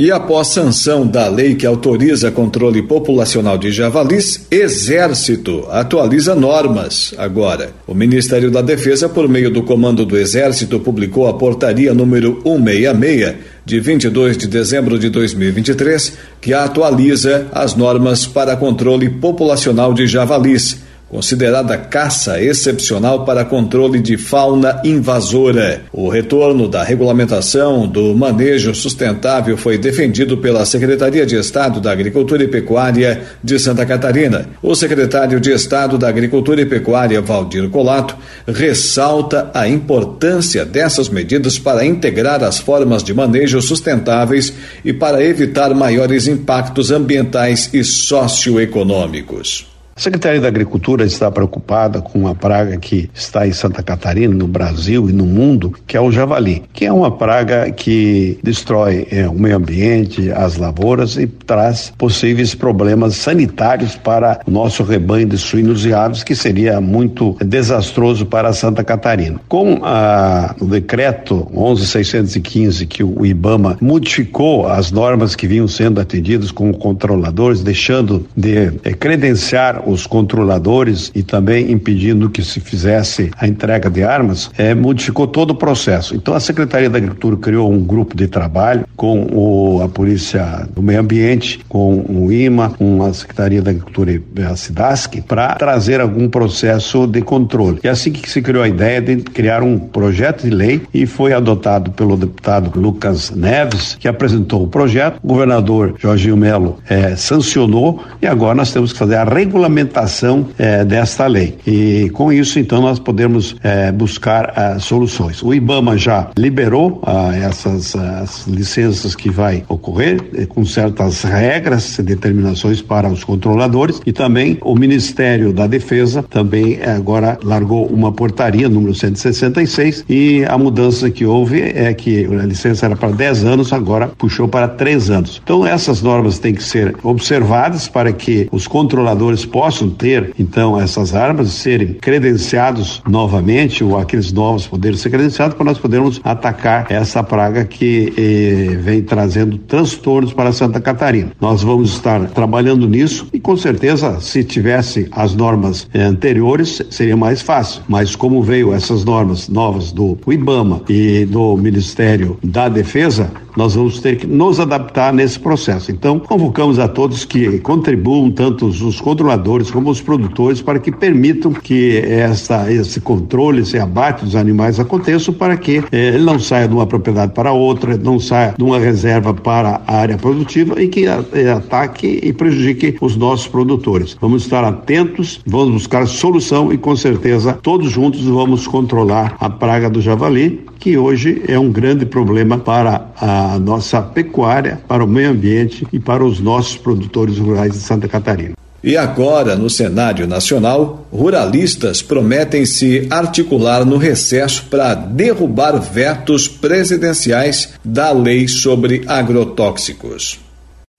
[0.00, 7.12] E após sanção da lei que autoriza controle populacional de javalis, Exército atualiza normas.
[7.18, 12.40] Agora, o Ministério da Defesa, por meio do Comando do Exército, publicou a portaria número
[12.44, 13.34] 166
[13.64, 20.78] de 22 de dezembro de 2023, que atualiza as normas para controle populacional de javalis
[21.08, 25.82] considerada caça excepcional para controle de fauna invasora.
[25.92, 32.44] O retorno da regulamentação do manejo sustentável foi defendido pela Secretaria de Estado da Agricultura
[32.44, 34.46] e Pecuária de Santa Catarina.
[34.62, 41.58] O secretário de Estado da Agricultura e Pecuária, Valdir Colato, ressalta a importância dessas medidas
[41.58, 44.52] para integrar as formas de manejo sustentáveis
[44.84, 49.77] e para evitar maiores impactos ambientais e socioeconômicos.
[49.98, 54.46] A Secretaria da Agricultura está preocupada com uma praga que está em Santa Catarina, no
[54.46, 59.28] Brasil e no mundo, que é o javali, que é uma praga que destrói é,
[59.28, 65.36] o meio ambiente, as lavouras e traz possíveis problemas sanitários para o nosso rebanho de
[65.36, 69.40] suínos e aves, que seria muito desastroso para Santa Catarina.
[69.48, 76.52] Com a, o decreto 11615, que o IBAMA modificou as normas que vinham sendo atendidas
[76.52, 83.46] com controladores, deixando de é, credenciar os controladores e também impedindo que se fizesse a
[83.46, 86.14] entrega de armas, é, modificou todo o processo.
[86.14, 90.82] Então a Secretaria da Agricultura criou um grupo de trabalho com o, a Polícia do
[90.82, 96.00] Meio Ambiente, com o IMA, com a Secretaria da Agricultura e a SIDASC, para trazer
[96.00, 97.80] algum processo de controle.
[97.82, 101.06] E é assim que se criou a ideia de criar um projeto de lei e
[101.06, 107.16] foi adotado pelo deputado Lucas Neves, que apresentou o projeto, o governador Jorginho Melo é,
[107.16, 111.56] sancionou e agora nós temos que fazer a regulamentação implementação eh, desta lei.
[111.66, 115.42] E com isso, então, nós podemos eh, buscar ah, soluções.
[115.42, 121.98] O IBAMA já liberou ah, essas as licenças que vai ocorrer eh, com certas regras
[121.98, 128.12] e determinações para os controladores e também o Ministério da Defesa também agora largou uma
[128.12, 133.44] portaria número 166 e a mudança que houve é que a licença era para 10
[133.44, 135.40] anos, agora puxou para 3 anos.
[135.42, 140.80] Então essas normas têm que ser observadas para que os controladores possam possam ter, então,
[140.80, 146.86] essas armas, serem credenciados novamente, ou aqueles novos poderem ser credenciados, para nós podermos atacar
[146.88, 151.32] essa praga que eh, vem trazendo transtornos para Santa Catarina.
[151.38, 157.16] Nós vamos estar trabalhando nisso e, com certeza, se tivesse as normas eh, anteriores, seria
[157.16, 157.82] mais fácil.
[157.86, 163.98] Mas, como veio essas normas novas do IBAMA e do Ministério da Defesa, nós vamos
[163.98, 165.90] ter que nos adaptar nesse processo.
[165.90, 171.52] Então, convocamos a todos que contribuam, tanto os controladores como os produtores, para que permitam
[171.52, 176.68] que essa, esse controle, esse abate dos animais aconteça, para que eh, ele não saia
[176.68, 180.86] de uma propriedade para outra, não saia de uma reserva para a área produtiva e
[180.86, 184.16] que eh, ataque e prejudique os nossos produtores.
[184.20, 189.90] Vamos estar atentos, vamos buscar solução e com certeza todos juntos vamos controlar a praga
[189.90, 195.30] do javali, que hoje é um grande problema para a nossa pecuária, para o meio
[195.30, 198.54] ambiente e para os nossos produtores rurais de Santa Catarina.
[198.82, 207.74] E agora, no cenário nacional, ruralistas prometem se articular no recesso para derrubar vetos presidenciais
[207.84, 210.38] da lei sobre agrotóxicos.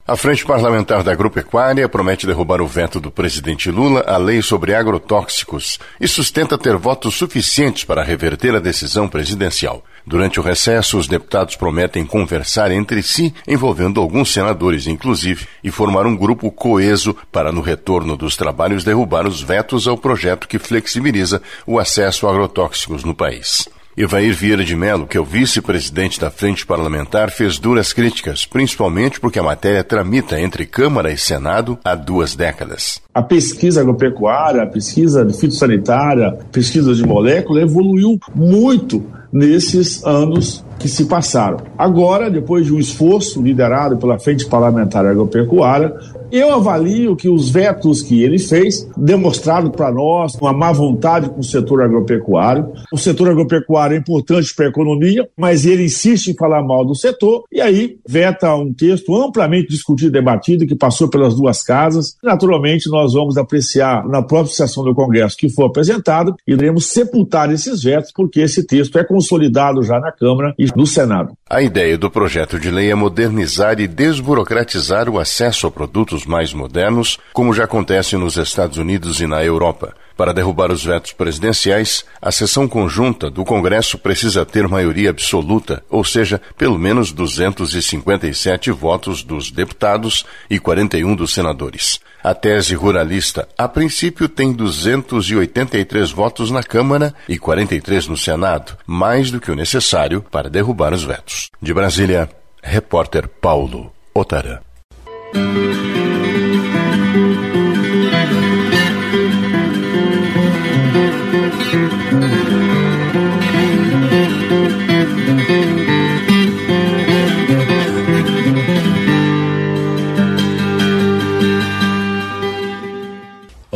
[0.10, 4.74] A Frente Parlamentar da Agropecuária promete derrubar o veto do presidente Lula à lei sobre
[4.74, 9.86] agrotóxicos e sustenta ter votos suficientes para reverter a decisão presidencial.
[10.04, 16.08] Durante o recesso, os deputados prometem conversar entre si, envolvendo alguns senadores, inclusive, e formar
[16.08, 21.40] um grupo coeso para, no retorno dos trabalhos, derrubar os vetos ao projeto que flexibiliza
[21.68, 23.70] o acesso a agrotóxicos no país.
[23.98, 29.20] Evair Vieira de Mello, que é o vice-presidente da Frente Parlamentar, fez duras críticas, principalmente
[29.20, 33.02] porque a matéria tramita entre Câmara e Senado há duas décadas.
[33.14, 41.06] A pesquisa agropecuária, a pesquisa fitossanitária, pesquisa de molécula evoluiu muito nesses anos que se
[41.06, 41.58] passaram.
[41.78, 45.94] Agora, depois de um esforço liderado pela Frente Parlamentar Agropecuária,
[46.32, 51.40] eu avalio que os vetos que ele fez demonstraram para nós uma má vontade com
[51.40, 52.72] o setor agropecuário.
[52.94, 56.94] O setor agropecuário é importante para a economia, mas ele insiste em falar mal do
[56.94, 62.16] setor e aí veta um texto amplamente discutido e debatido que passou pelas duas casas.
[62.24, 67.52] Naturalmente, nós vamos apreciar na própria sessão do Congresso que for apresentado e iremos sepultar
[67.52, 71.34] esses vetos porque esse texto é consolidado já na Câmara e no Senado.
[71.50, 76.54] A ideia do projeto de lei é modernizar e desburocratizar o acesso a produtos mais
[76.54, 79.94] modernos, como já acontece nos Estados Unidos e na Europa.
[80.20, 86.04] Para derrubar os vetos presidenciais, a sessão conjunta do Congresso precisa ter maioria absoluta, ou
[86.04, 92.02] seja, pelo menos 257 votos dos deputados e 41 dos senadores.
[92.22, 99.32] A tese ruralista, a princípio, tem 283 votos na Câmara e 43 no Senado, mais
[99.32, 101.50] do que o necessário para derrubar os vetos.
[101.62, 102.30] De Brasília,
[102.62, 104.62] repórter Paulo Otara.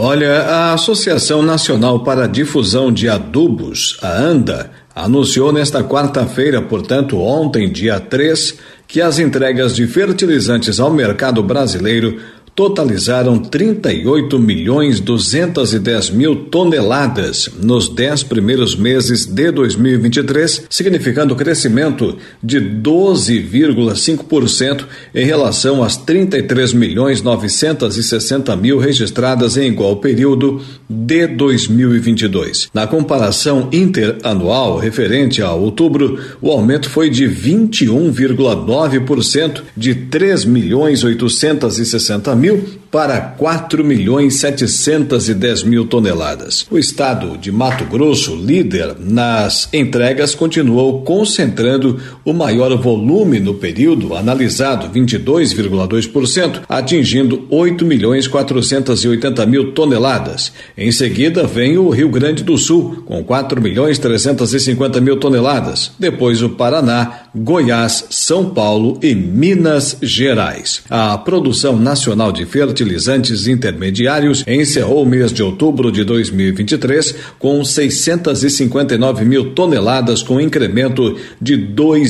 [0.06, 7.18] Olha, a Associação Nacional para a Difusão de Adubos, a ANDA, anunciou nesta quarta-feira, portanto,
[7.22, 12.20] ontem, dia 3, que as entregas de fertilizantes ao mercado brasileiro
[12.56, 22.62] totalizaram 38 milhões 210 mil toneladas nos dez primeiros meses de 2023, significando crescimento de
[22.62, 24.86] 12,5%
[25.16, 32.70] em relação às 33 milhões 960 mil registradas em igual período de 2022.
[32.74, 42.36] Na comparação interanual referente a outubro, o aumento foi de 21,9% de 3 milhões 860
[42.36, 46.68] mil mil para 4 milhões 710 mil toneladas.
[46.70, 54.16] O estado de Mato Grosso, líder nas entregas, continuou concentrando o maior volume no período
[54.16, 60.54] analisado, 22,2%, atingindo 8 milhões 480 mil toneladas.
[60.78, 65.92] Em seguida vem o Rio Grande do Sul, com 4 milhões 350 mil toneladas.
[66.00, 70.84] Depois o Paraná, Goiás, São Paulo e Minas Gerais.
[70.90, 79.26] A produção nacional de fertilizantes intermediários encerrou o mês de outubro de 2023 com 659
[79.26, 81.58] mil toneladas, com incremento de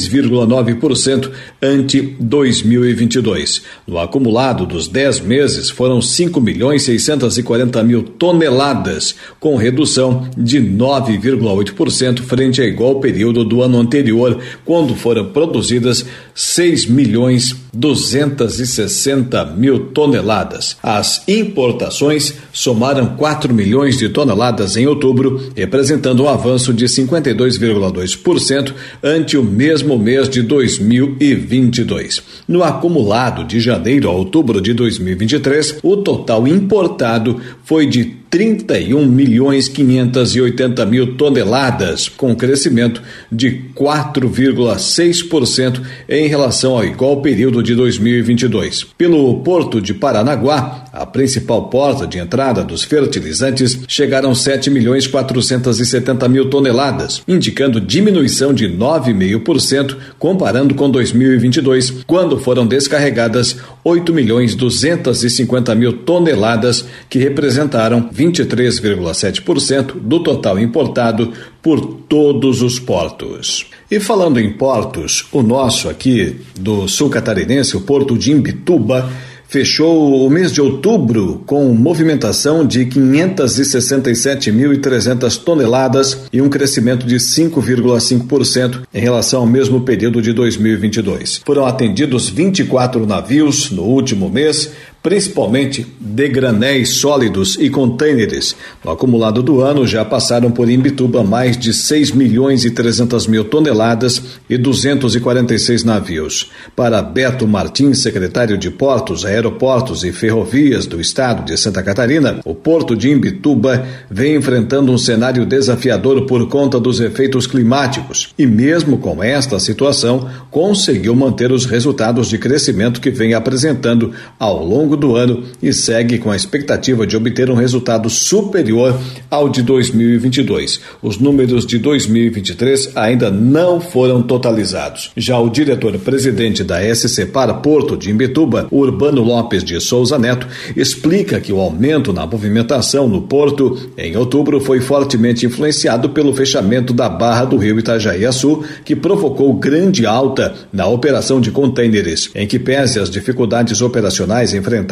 [0.10, 1.32] 2,9%
[1.62, 3.64] ante 2022.
[3.88, 12.22] No acumulado dos 10 meses foram 5 milhões 640 mil toneladas, com redução de 9,8%
[12.22, 20.78] frente a igual período do ano anterior, quando foram produzidas 6 milhões 260 mil toneladas.
[20.84, 29.38] As importações somaram 4 milhões de toneladas em outubro, representando um avanço de 52,2% ante
[29.38, 32.22] o mesmo mês de 2022.
[32.48, 39.68] No acumulado de janeiro a outubro de 2023, o total importado foi de 31 milhões
[39.68, 43.00] 580 mil toneladas, com crescimento
[43.32, 45.80] de 4,6%
[46.10, 48.86] em relação ao igual período de 2022.
[48.98, 56.28] Pelo Porto de Paranaguá, a principal porta de entrada dos fertilizantes, chegaram 7 milhões 470
[56.28, 65.76] mil toneladas, indicando diminuição de 9,5% comparando com 2022, quando foram descarregadas 8 milhões 250
[65.76, 73.68] mil toneladas, que representaram 23,7% do total importado por todos os portos.
[73.92, 79.12] E falando em portos, o nosso aqui do sul catarinense, o porto de Imbituba,
[79.54, 88.82] fechou o mês de outubro com movimentação de 567.300 toneladas e um crescimento de 5,5%
[88.92, 91.44] em relação ao mesmo período de 2022.
[91.46, 94.72] Foram atendidos 24 navios no último mês,
[95.04, 98.56] principalmente de granéis sólidos e contêineres.
[98.84, 103.44] No acumulado do ano, já passaram por Imbituba mais de 6 milhões e 300 mil
[103.44, 106.50] toneladas e 246 navios.
[106.74, 112.56] Para Beto Martins, secretário de Portos, Aeroportos e Ferrovias do Estado de Santa Catarina, o
[112.56, 118.98] porto de Imbituba vem enfrentando um cenário desafiador por conta dos efeitos climáticos e, mesmo
[118.98, 124.98] com esta situação, conseguiu manter os resultados de crescimento que vem apresentando ao longo longo
[124.98, 128.98] do ano e segue com a expectativa de obter um resultado superior
[129.30, 130.80] ao de 2022.
[131.02, 135.12] Os números de 2023 ainda não foram totalizados.
[135.18, 141.40] Já o diretor-presidente da SC para Porto de Imbituba, Urbano Lopes de Souza Neto, explica
[141.40, 147.10] que o aumento na movimentação no porto em outubro foi fortemente influenciado pelo fechamento da
[147.10, 153.00] barra do rio Itajaí-Açu, que provocou grande alta na operação de contêineres, em que pese
[153.00, 154.83] as dificuldades operacionais enfrentadas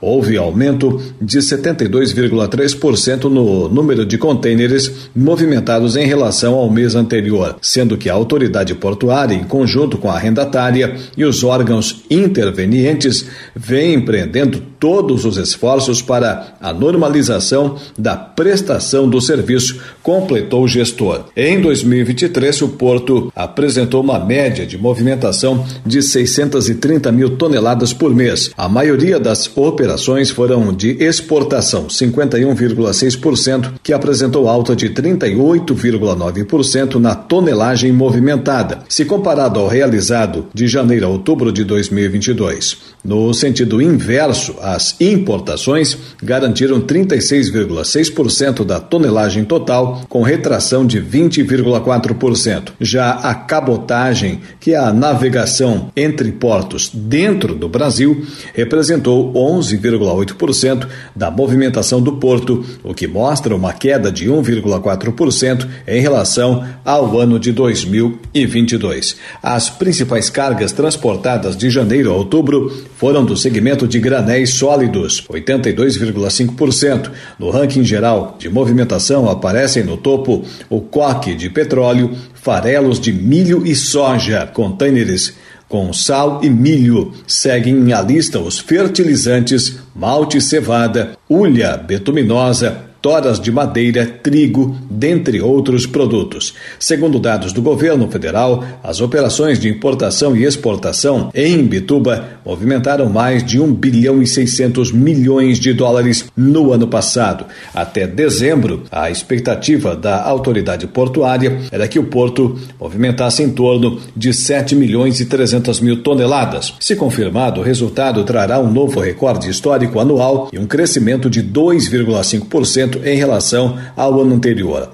[0.00, 7.96] houve aumento de 72,3% no número de contêineres movimentados em relação ao mês anterior, sendo
[7.96, 14.62] que a autoridade portuária, em conjunto com a arrendatária e os órgãos intervenientes, vem empreendendo
[14.78, 21.24] todos os esforços para a normalização da prestação do serviço, completou o gestor.
[21.36, 28.50] Em 2023, o porto apresentou uma média de movimentação de 630 mil toneladas por mês.
[28.56, 37.92] A maioria das operações foram de exportação, 51,6%, que apresentou alta de 38,9% na tonelagem
[37.92, 42.95] movimentada, se comparado ao realizado de janeiro a outubro de 2022.
[43.06, 52.72] No sentido inverso, as importações garantiram 36,6% da tonelagem total, com retração de 20,4%.
[52.80, 61.30] Já a cabotagem, que é a navegação entre portos dentro do Brasil, representou 11,8% da
[61.30, 67.52] movimentação do porto, o que mostra uma queda de 1,4% em relação ao ano de
[67.52, 69.16] 2022.
[69.40, 77.10] As principais cargas transportadas de janeiro a outubro foram do segmento de granéis sólidos, 82,5%.
[77.38, 83.66] No ranking geral de movimentação aparecem no topo o coque de petróleo, farelos de milho
[83.66, 85.34] e soja, contêineres
[85.68, 87.12] com sal e milho.
[87.26, 95.86] Seguem a lista os fertilizantes, malte cevada, ulha betuminosa, toras de madeira, trigo, dentre outros
[95.86, 96.54] produtos.
[96.76, 103.44] Segundo dados do governo federal, as operações de importação e exportação em Bituba movimentaram mais
[103.44, 107.44] de 1 bilhão e 600 milhões de dólares no ano passado.
[107.72, 114.34] Até dezembro, a expectativa da autoridade portuária era que o porto movimentasse em torno de
[114.34, 116.74] 7 milhões e 300 mil toneladas.
[116.80, 122.95] Se confirmado, o resultado trará um novo recorde histórico anual e um crescimento de 2,5%
[123.04, 124.90] em relação ao ano anterior.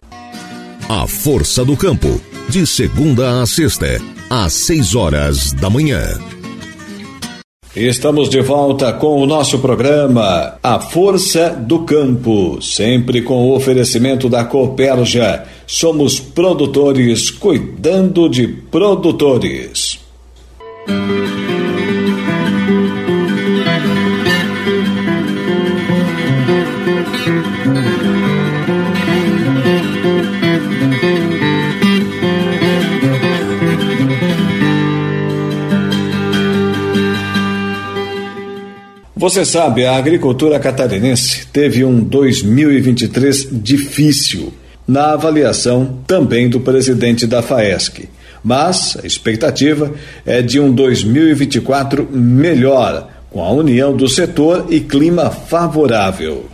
[0.88, 6.02] A Força do Campo, de segunda a sexta, às seis horas da manhã.
[7.74, 14.28] Estamos de volta com o nosso programa A Força do Campo, sempre com o oferecimento
[14.28, 15.44] da Coperja.
[15.66, 19.98] Somos produtores cuidando de produtores.
[39.22, 44.52] Você sabe, a agricultura catarinense teve um 2023 difícil,
[44.84, 48.08] na avaliação também do presidente da FAESC.
[48.42, 49.94] Mas a expectativa
[50.26, 56.46] é de um 2024 melhor, com a união do setor e clima favorável.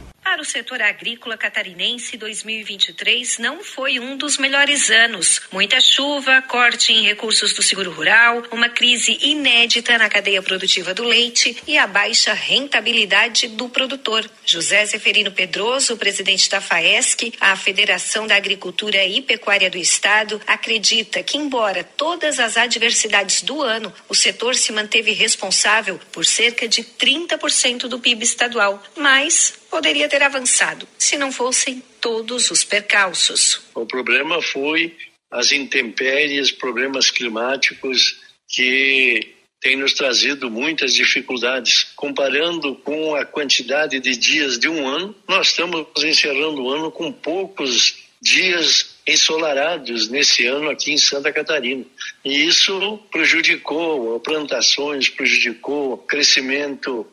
[0.49, 5.43] Setor agrícola catarinense, 2023 não foi um dos melhores anos.
[5.53, 11.05] Muita chuva, corte em recursos do seguro rural, uma crise inédita na cadeia produtiva do
[11.05, 14.25] leite e a baixa rentabilidade do produtor.
[14.43, 21.23] José Zeferino Pedroso, presidente da FAESC, a Federação da Agricultura e Pecuária do Estado, acredita
[21.23, 26.83] que, embora todas as adversidades do ano, o setor se manteve responsável por cerca de
[26.83, 33.61] 30% do PIB estadual, mas poderia ter avançado se não fossem todos os percalços.
[33.75, 34.97] O problema foi
[35.31, 41.85] as intempéries, problemas climáticos que têm nos trazido muitas dificuldades.
[41.97, 47.13] Comparando com a quantidade de dias de um ano, nós estamos encerrando o ano com
[47.13, 51.85] poucos dias ensolarados nesse ano aqui em Santa Catarina.
[52.25, 57.07] E isso prejudicou plantações, prejudicou crescimento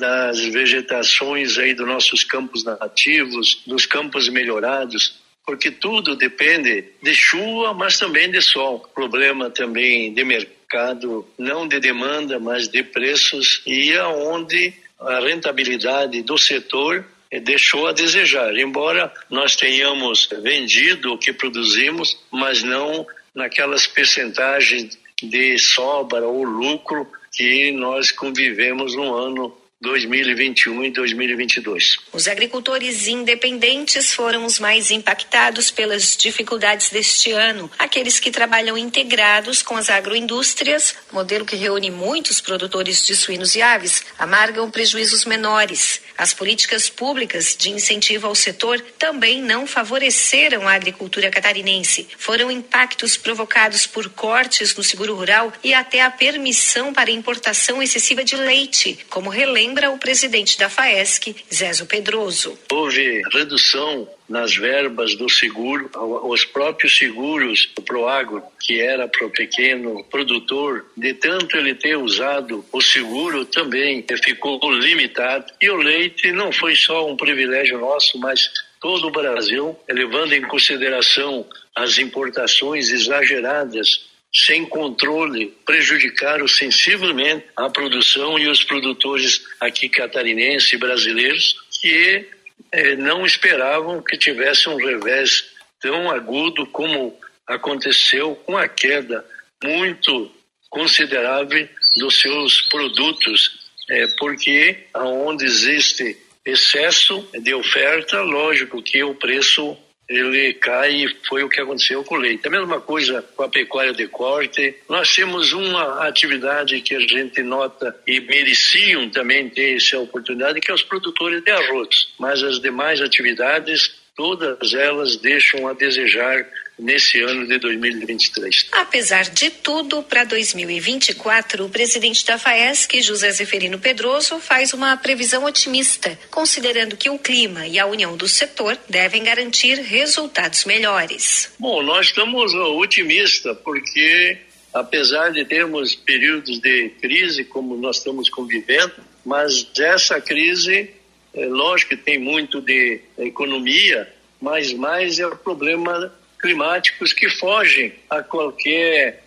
[0.00, 7.74] das vegetações aí dos nossos campos nativos, dos campos melhorados, porque tudo depende de chuva,
[7.74, 8.80] mas também de sol.
[8.94, 16.38] Problema também de mercado, não de demanda, mas de preços e aonde a rentabilidade do
[16.38, 17.04] setor
[17.42, 18.56] deixou a desejar.
[18.56, 27.06] Embora nós tenhamos vendido o que produzimos, mas não naquelas percentagens de sobra ou lucro
[27.32, 31.96] que nós convivemos no ano 2021 e 2022.
[32.12, 37.70] Os agricultores independentes foram os mais impactados pelas dificuldades deste ano.
[37.78, 43.62] Aqueles que trabalham integrados com as agroindústrias, modelo que reúne muitos produtores de suínos e
[43.62, 46.02] aves, amargam prejuízos menores.
[46.18, 52.06] As políticas públicas de incentivo ao setor também não favoreceram a agricultura catarinense.
[52.18, 58.22] Foram impactos provocados por cortes no seguro rural e até a permissão para importação excessiva
[58.22, 62.58] de leite, como relembra lembra o presidente da FAESC, Zézo Pedroso.
[62.72, 65.88] Houve redução nas verbas do seguro,
[66.24, 71.96] os próprios seguros do Proagro, que era para o pequeno produtor, de tanto ele ter
[71.96, 75.52] usado o seguro também ficou limitado.
[75.62, 78.50] E o leite não foi só um privilégio nosso, mas
[78.80, 81.46] todo o Brasil, levando em consideração
[81.76, 90.76] as importações exageradas sem controle, prejudicaram sensivelmente a produção e os produtores aqui catarinenses e
[90.76, 92.28] brasileiros que
[92.72, 95.50] eh, não esperavam que tivesse um revés
[95.80, 99.24] tão agudo como aconteceu com a queda
[99.62, 100.30] muito
[100.68, 103.58] considerável dos seus produtos
[103.90, 106.16] é, porque aonde existe
[106.46, 109.76] excesso de oferta, lógico que o preço
[110.10, 112.48] ele cai e foi o que aconteceu com o leite.
[112.48, 114.74] A mesma coisa com a pecuária de corte.
[114.88, 120.70] Nós temos uma atividade que a gente nota e mereciam também ter essa oportunidade, que
[120.70, 122.12] é os produtores de arroz.
[122.18, 126.44] Mas as demais atividades, todas elas deixam a desejar
[126.80, 128.68] nesse ano de 2023.
[128.72, 135.44] Apesar de tudo, para 2024, o presidente da FAESC, José Zeferino Pedroso, faz uma previsão
[135.44, 141.52] otimista, considerando que o clima e a união do setor devem garantir resultados melhores.
[141.58, 144.38] Bom, nós estamos otimistas porque
[144.72, 150.90] apesar de termos períodos de crise como nós estamos convivendo, mas essa crise,
[151.34, 157.94] é lógico que tem muito de economia, mas mais é o problema climáticos que fogem
[158.08, 159.22] a qualquer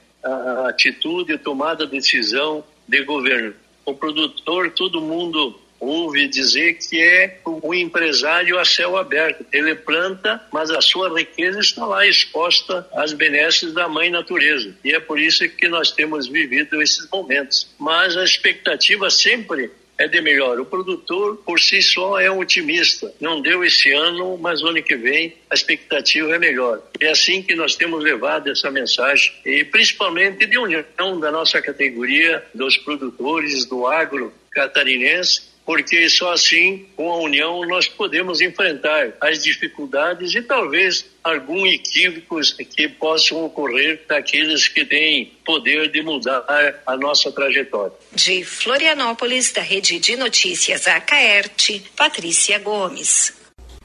[0.67, 3.53] atitude, tomada decisão de governo.
[3.85, 9.45] O produtor, todo mundo ouve dizer que é um empresário a céu aberto.
[9.51, 14.73] Ele planta, mas a sua riqueza está lá exposta às benesses da mãe natureza.
[14.83, 17.69] E é por isso que nós temos vivido esses momentos.
[17.77, 19.69] Mas a expectativa sempre
[20.03, 20.59] é de melhor.
[20.59, 23.13] O produtor, por si só, é um otimista.
[23.19, 26.81] Não deu esse ano, mas ano que vem a expectativa é melhor.
[26.99, 32.43] É assim que nós temos levado essa mensagem, e principalmente de união da nossa categoria,
[32.53, 39.41] dos produtores do agro catarinense, porque só assim, com a união, nós podemos enfrentar as
[39.41, 46.43] dificuldades e talvez algum equívocos que possam ocorrer daqueles que têm poder de mudar
[46.85, 47.93] a nossa trajetória.
[48.13, 53.43] De Florianópolis, da Rede de Notícias Acaerte, Patrícia Gomes.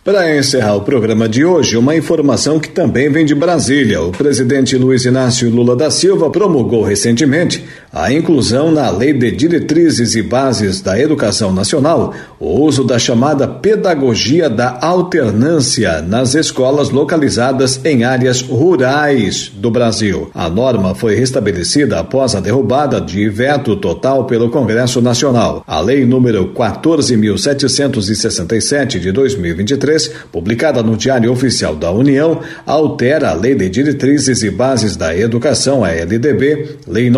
[0.09, 4.01] Para encerrar o programa de hoje, uma informação que também vem de Brasília.
[4.01, 7.63] O presidente Luiz Inácio Lula da Silva promulgou recentemente
[7.93, 13.47] a inclusão na Lei de Diretrizes e Bases da Educação Nacional o uso da chamada
[13.49, 20.31] pedagogia da alternância nas escolas localizadas em áreas rurais do Brasil.
[20.35, 25.63] A norma foi restabelecida após a derrubada de veto total pelo Congresso Nacional.
[25.67, 33.57] A Lei número 14.767 de 2023, publicada no Diário Oficial da União, altera a Lei
[33.57, 37.11] de Diretrizes e Bases da Educação, a LDB, Lei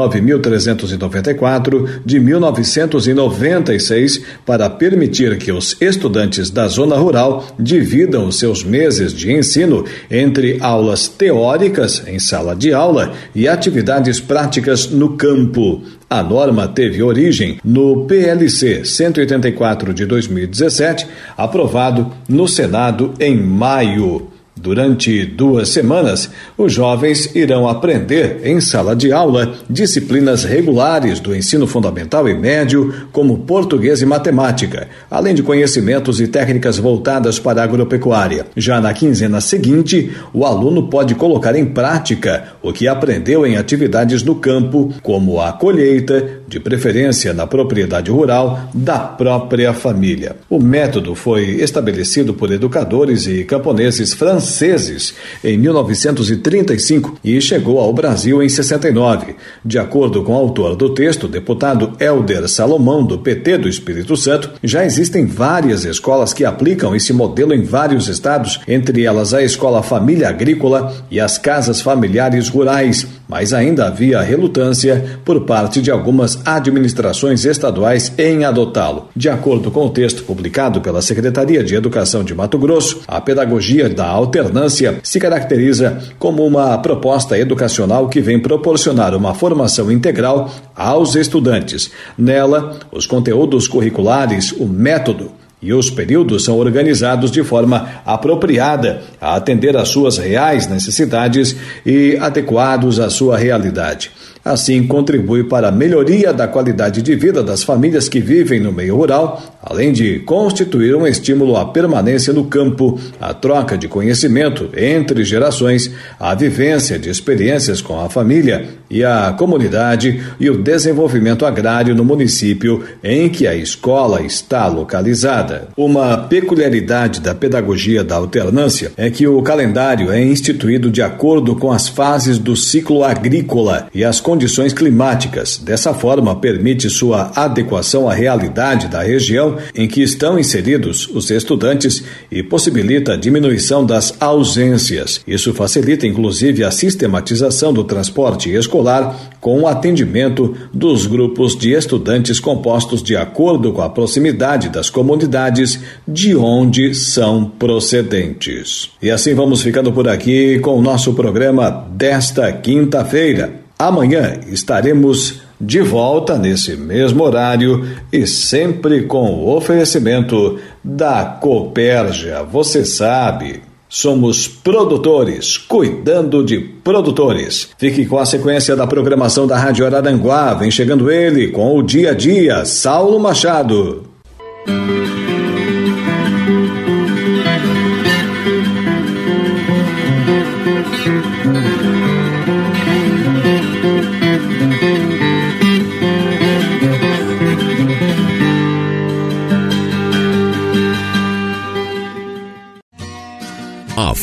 [0.66, 8.62] 9.394 de 1996, para permitir permitir que os estudantes da zona rural dividam os seus
[8.62, 15.82] meses de ensino entre aulas teóricas em sala de aula e atividades práticas no campo.
[16.08, 21.06] A norma teve origem no PLC 184 de 2017,
[21.36, 24.29] aprovado no Senado em maio.
[24.62, 31.66] Durante duas semanas, os jovens irão aprender em sala de aula disciplinas regulares do ensino
[31.66, 37.64] fundamental e médio, como português e matemática, além de conhecimentos e técnicas voltadas para a
[37.64, 38.48] agropecuária.
[38.54, 44.22] Já na quinzena seguinte, o aluno pode colocar em prática o que aprendeu em atividades
[44.22, 50.34] no campo, como a colheita, de preferência na propriedade rural da própria família.
[50.50, 58.42] O método foi estabelecido por educadores e camponeses franceses em 1935 e chegou ao Brasil
[58.42, 59.36] em 69.
[59.64, 64.50] De acordo com o autor do texto, deputado Helder Salomão, do PT do Espírito Santo,
[64.60, 69.84] já existem várias escolas que aplicam esse modelo em vários estados, entre elas a Escola
[69.84, 76.39] Família Agrícola e as Casas Familiares Rurais, mas ainda havia relutância por parte de algumas
[76.44, 79.08] administrações estaduais em adotá-lo.
[79.14, 83.88] De acordo com o texto publicado pela Secretaria de Educação de Mato Grosso, a pedagogia
[83.88, 91.14] da alternância se caracteriza como uma proposta educacional que vem proporcionar uma formação integral aos
[91.14, 91.90] estudantes.
[92.16, 95.32] Nela, os conteúdos curriculares, o método,
[95.62, 102.16] e os períodos são organizados de forma apropriada a atender às suas reais necessidades e
[102.18, 104.10] adequados à sua realidade.
[104.44, 108.96] Assim, contribui para a melhoria da qualidade de vida das famílias que vivem no meio
[108.96, 115.24] rural, além de constituir um estímulo à permanência no campo, à troca de conhecimento entre
[115.24, 121.94] gerações, à vivência de experiências com a família e a comunidade e o desenvolvimento agrário
[121.94, 125.68] no município em que a escola está localizada.
[125.76, 131.70] Uma peculiaridade da pedagogia da alternância é que o calendário é instituído de acordo com
[131.70, 135.58] as fases do ciclo agrícola e as condições climáticas.
[135.58, 142.04] Dessa forma, permite sua adequação à realidade da região em que estão inseridos os estudantes
[142.30, 145.20] e possibilita a diminuição das ausências.
[145.26, 152.38] Isso facilita, inclusive, a sistematização do transporte escolar com o atendimento dos grupos de estudantes
[152.38, 158.90] compostos de acordo com a proximidade das comunidades de onde são procedentes.
[159.02, 163.59] E assim vamos ficando por aqui com o nosso programa desta quinta-feira.
[163.80, 172.42] Amanhã estaremos de volta nesse mesmo horário e sempre com o oferecimento da Copérgia.
[172.42, 173.62] Você sabe.
[173.88, 177.70] Somos produtores, cuidando de produtores.
[177.78, 180.52] Fique com a sequência da programação da Rádio Araranguá.
[180.52, 184.04] Vem chegando ele com o dia a dia, Saulo Machado.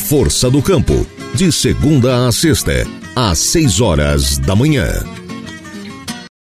[0.08, 2.72] Força do Campo, de segunda a sexta,
[3.14, 4.88] às seis horas da manhã.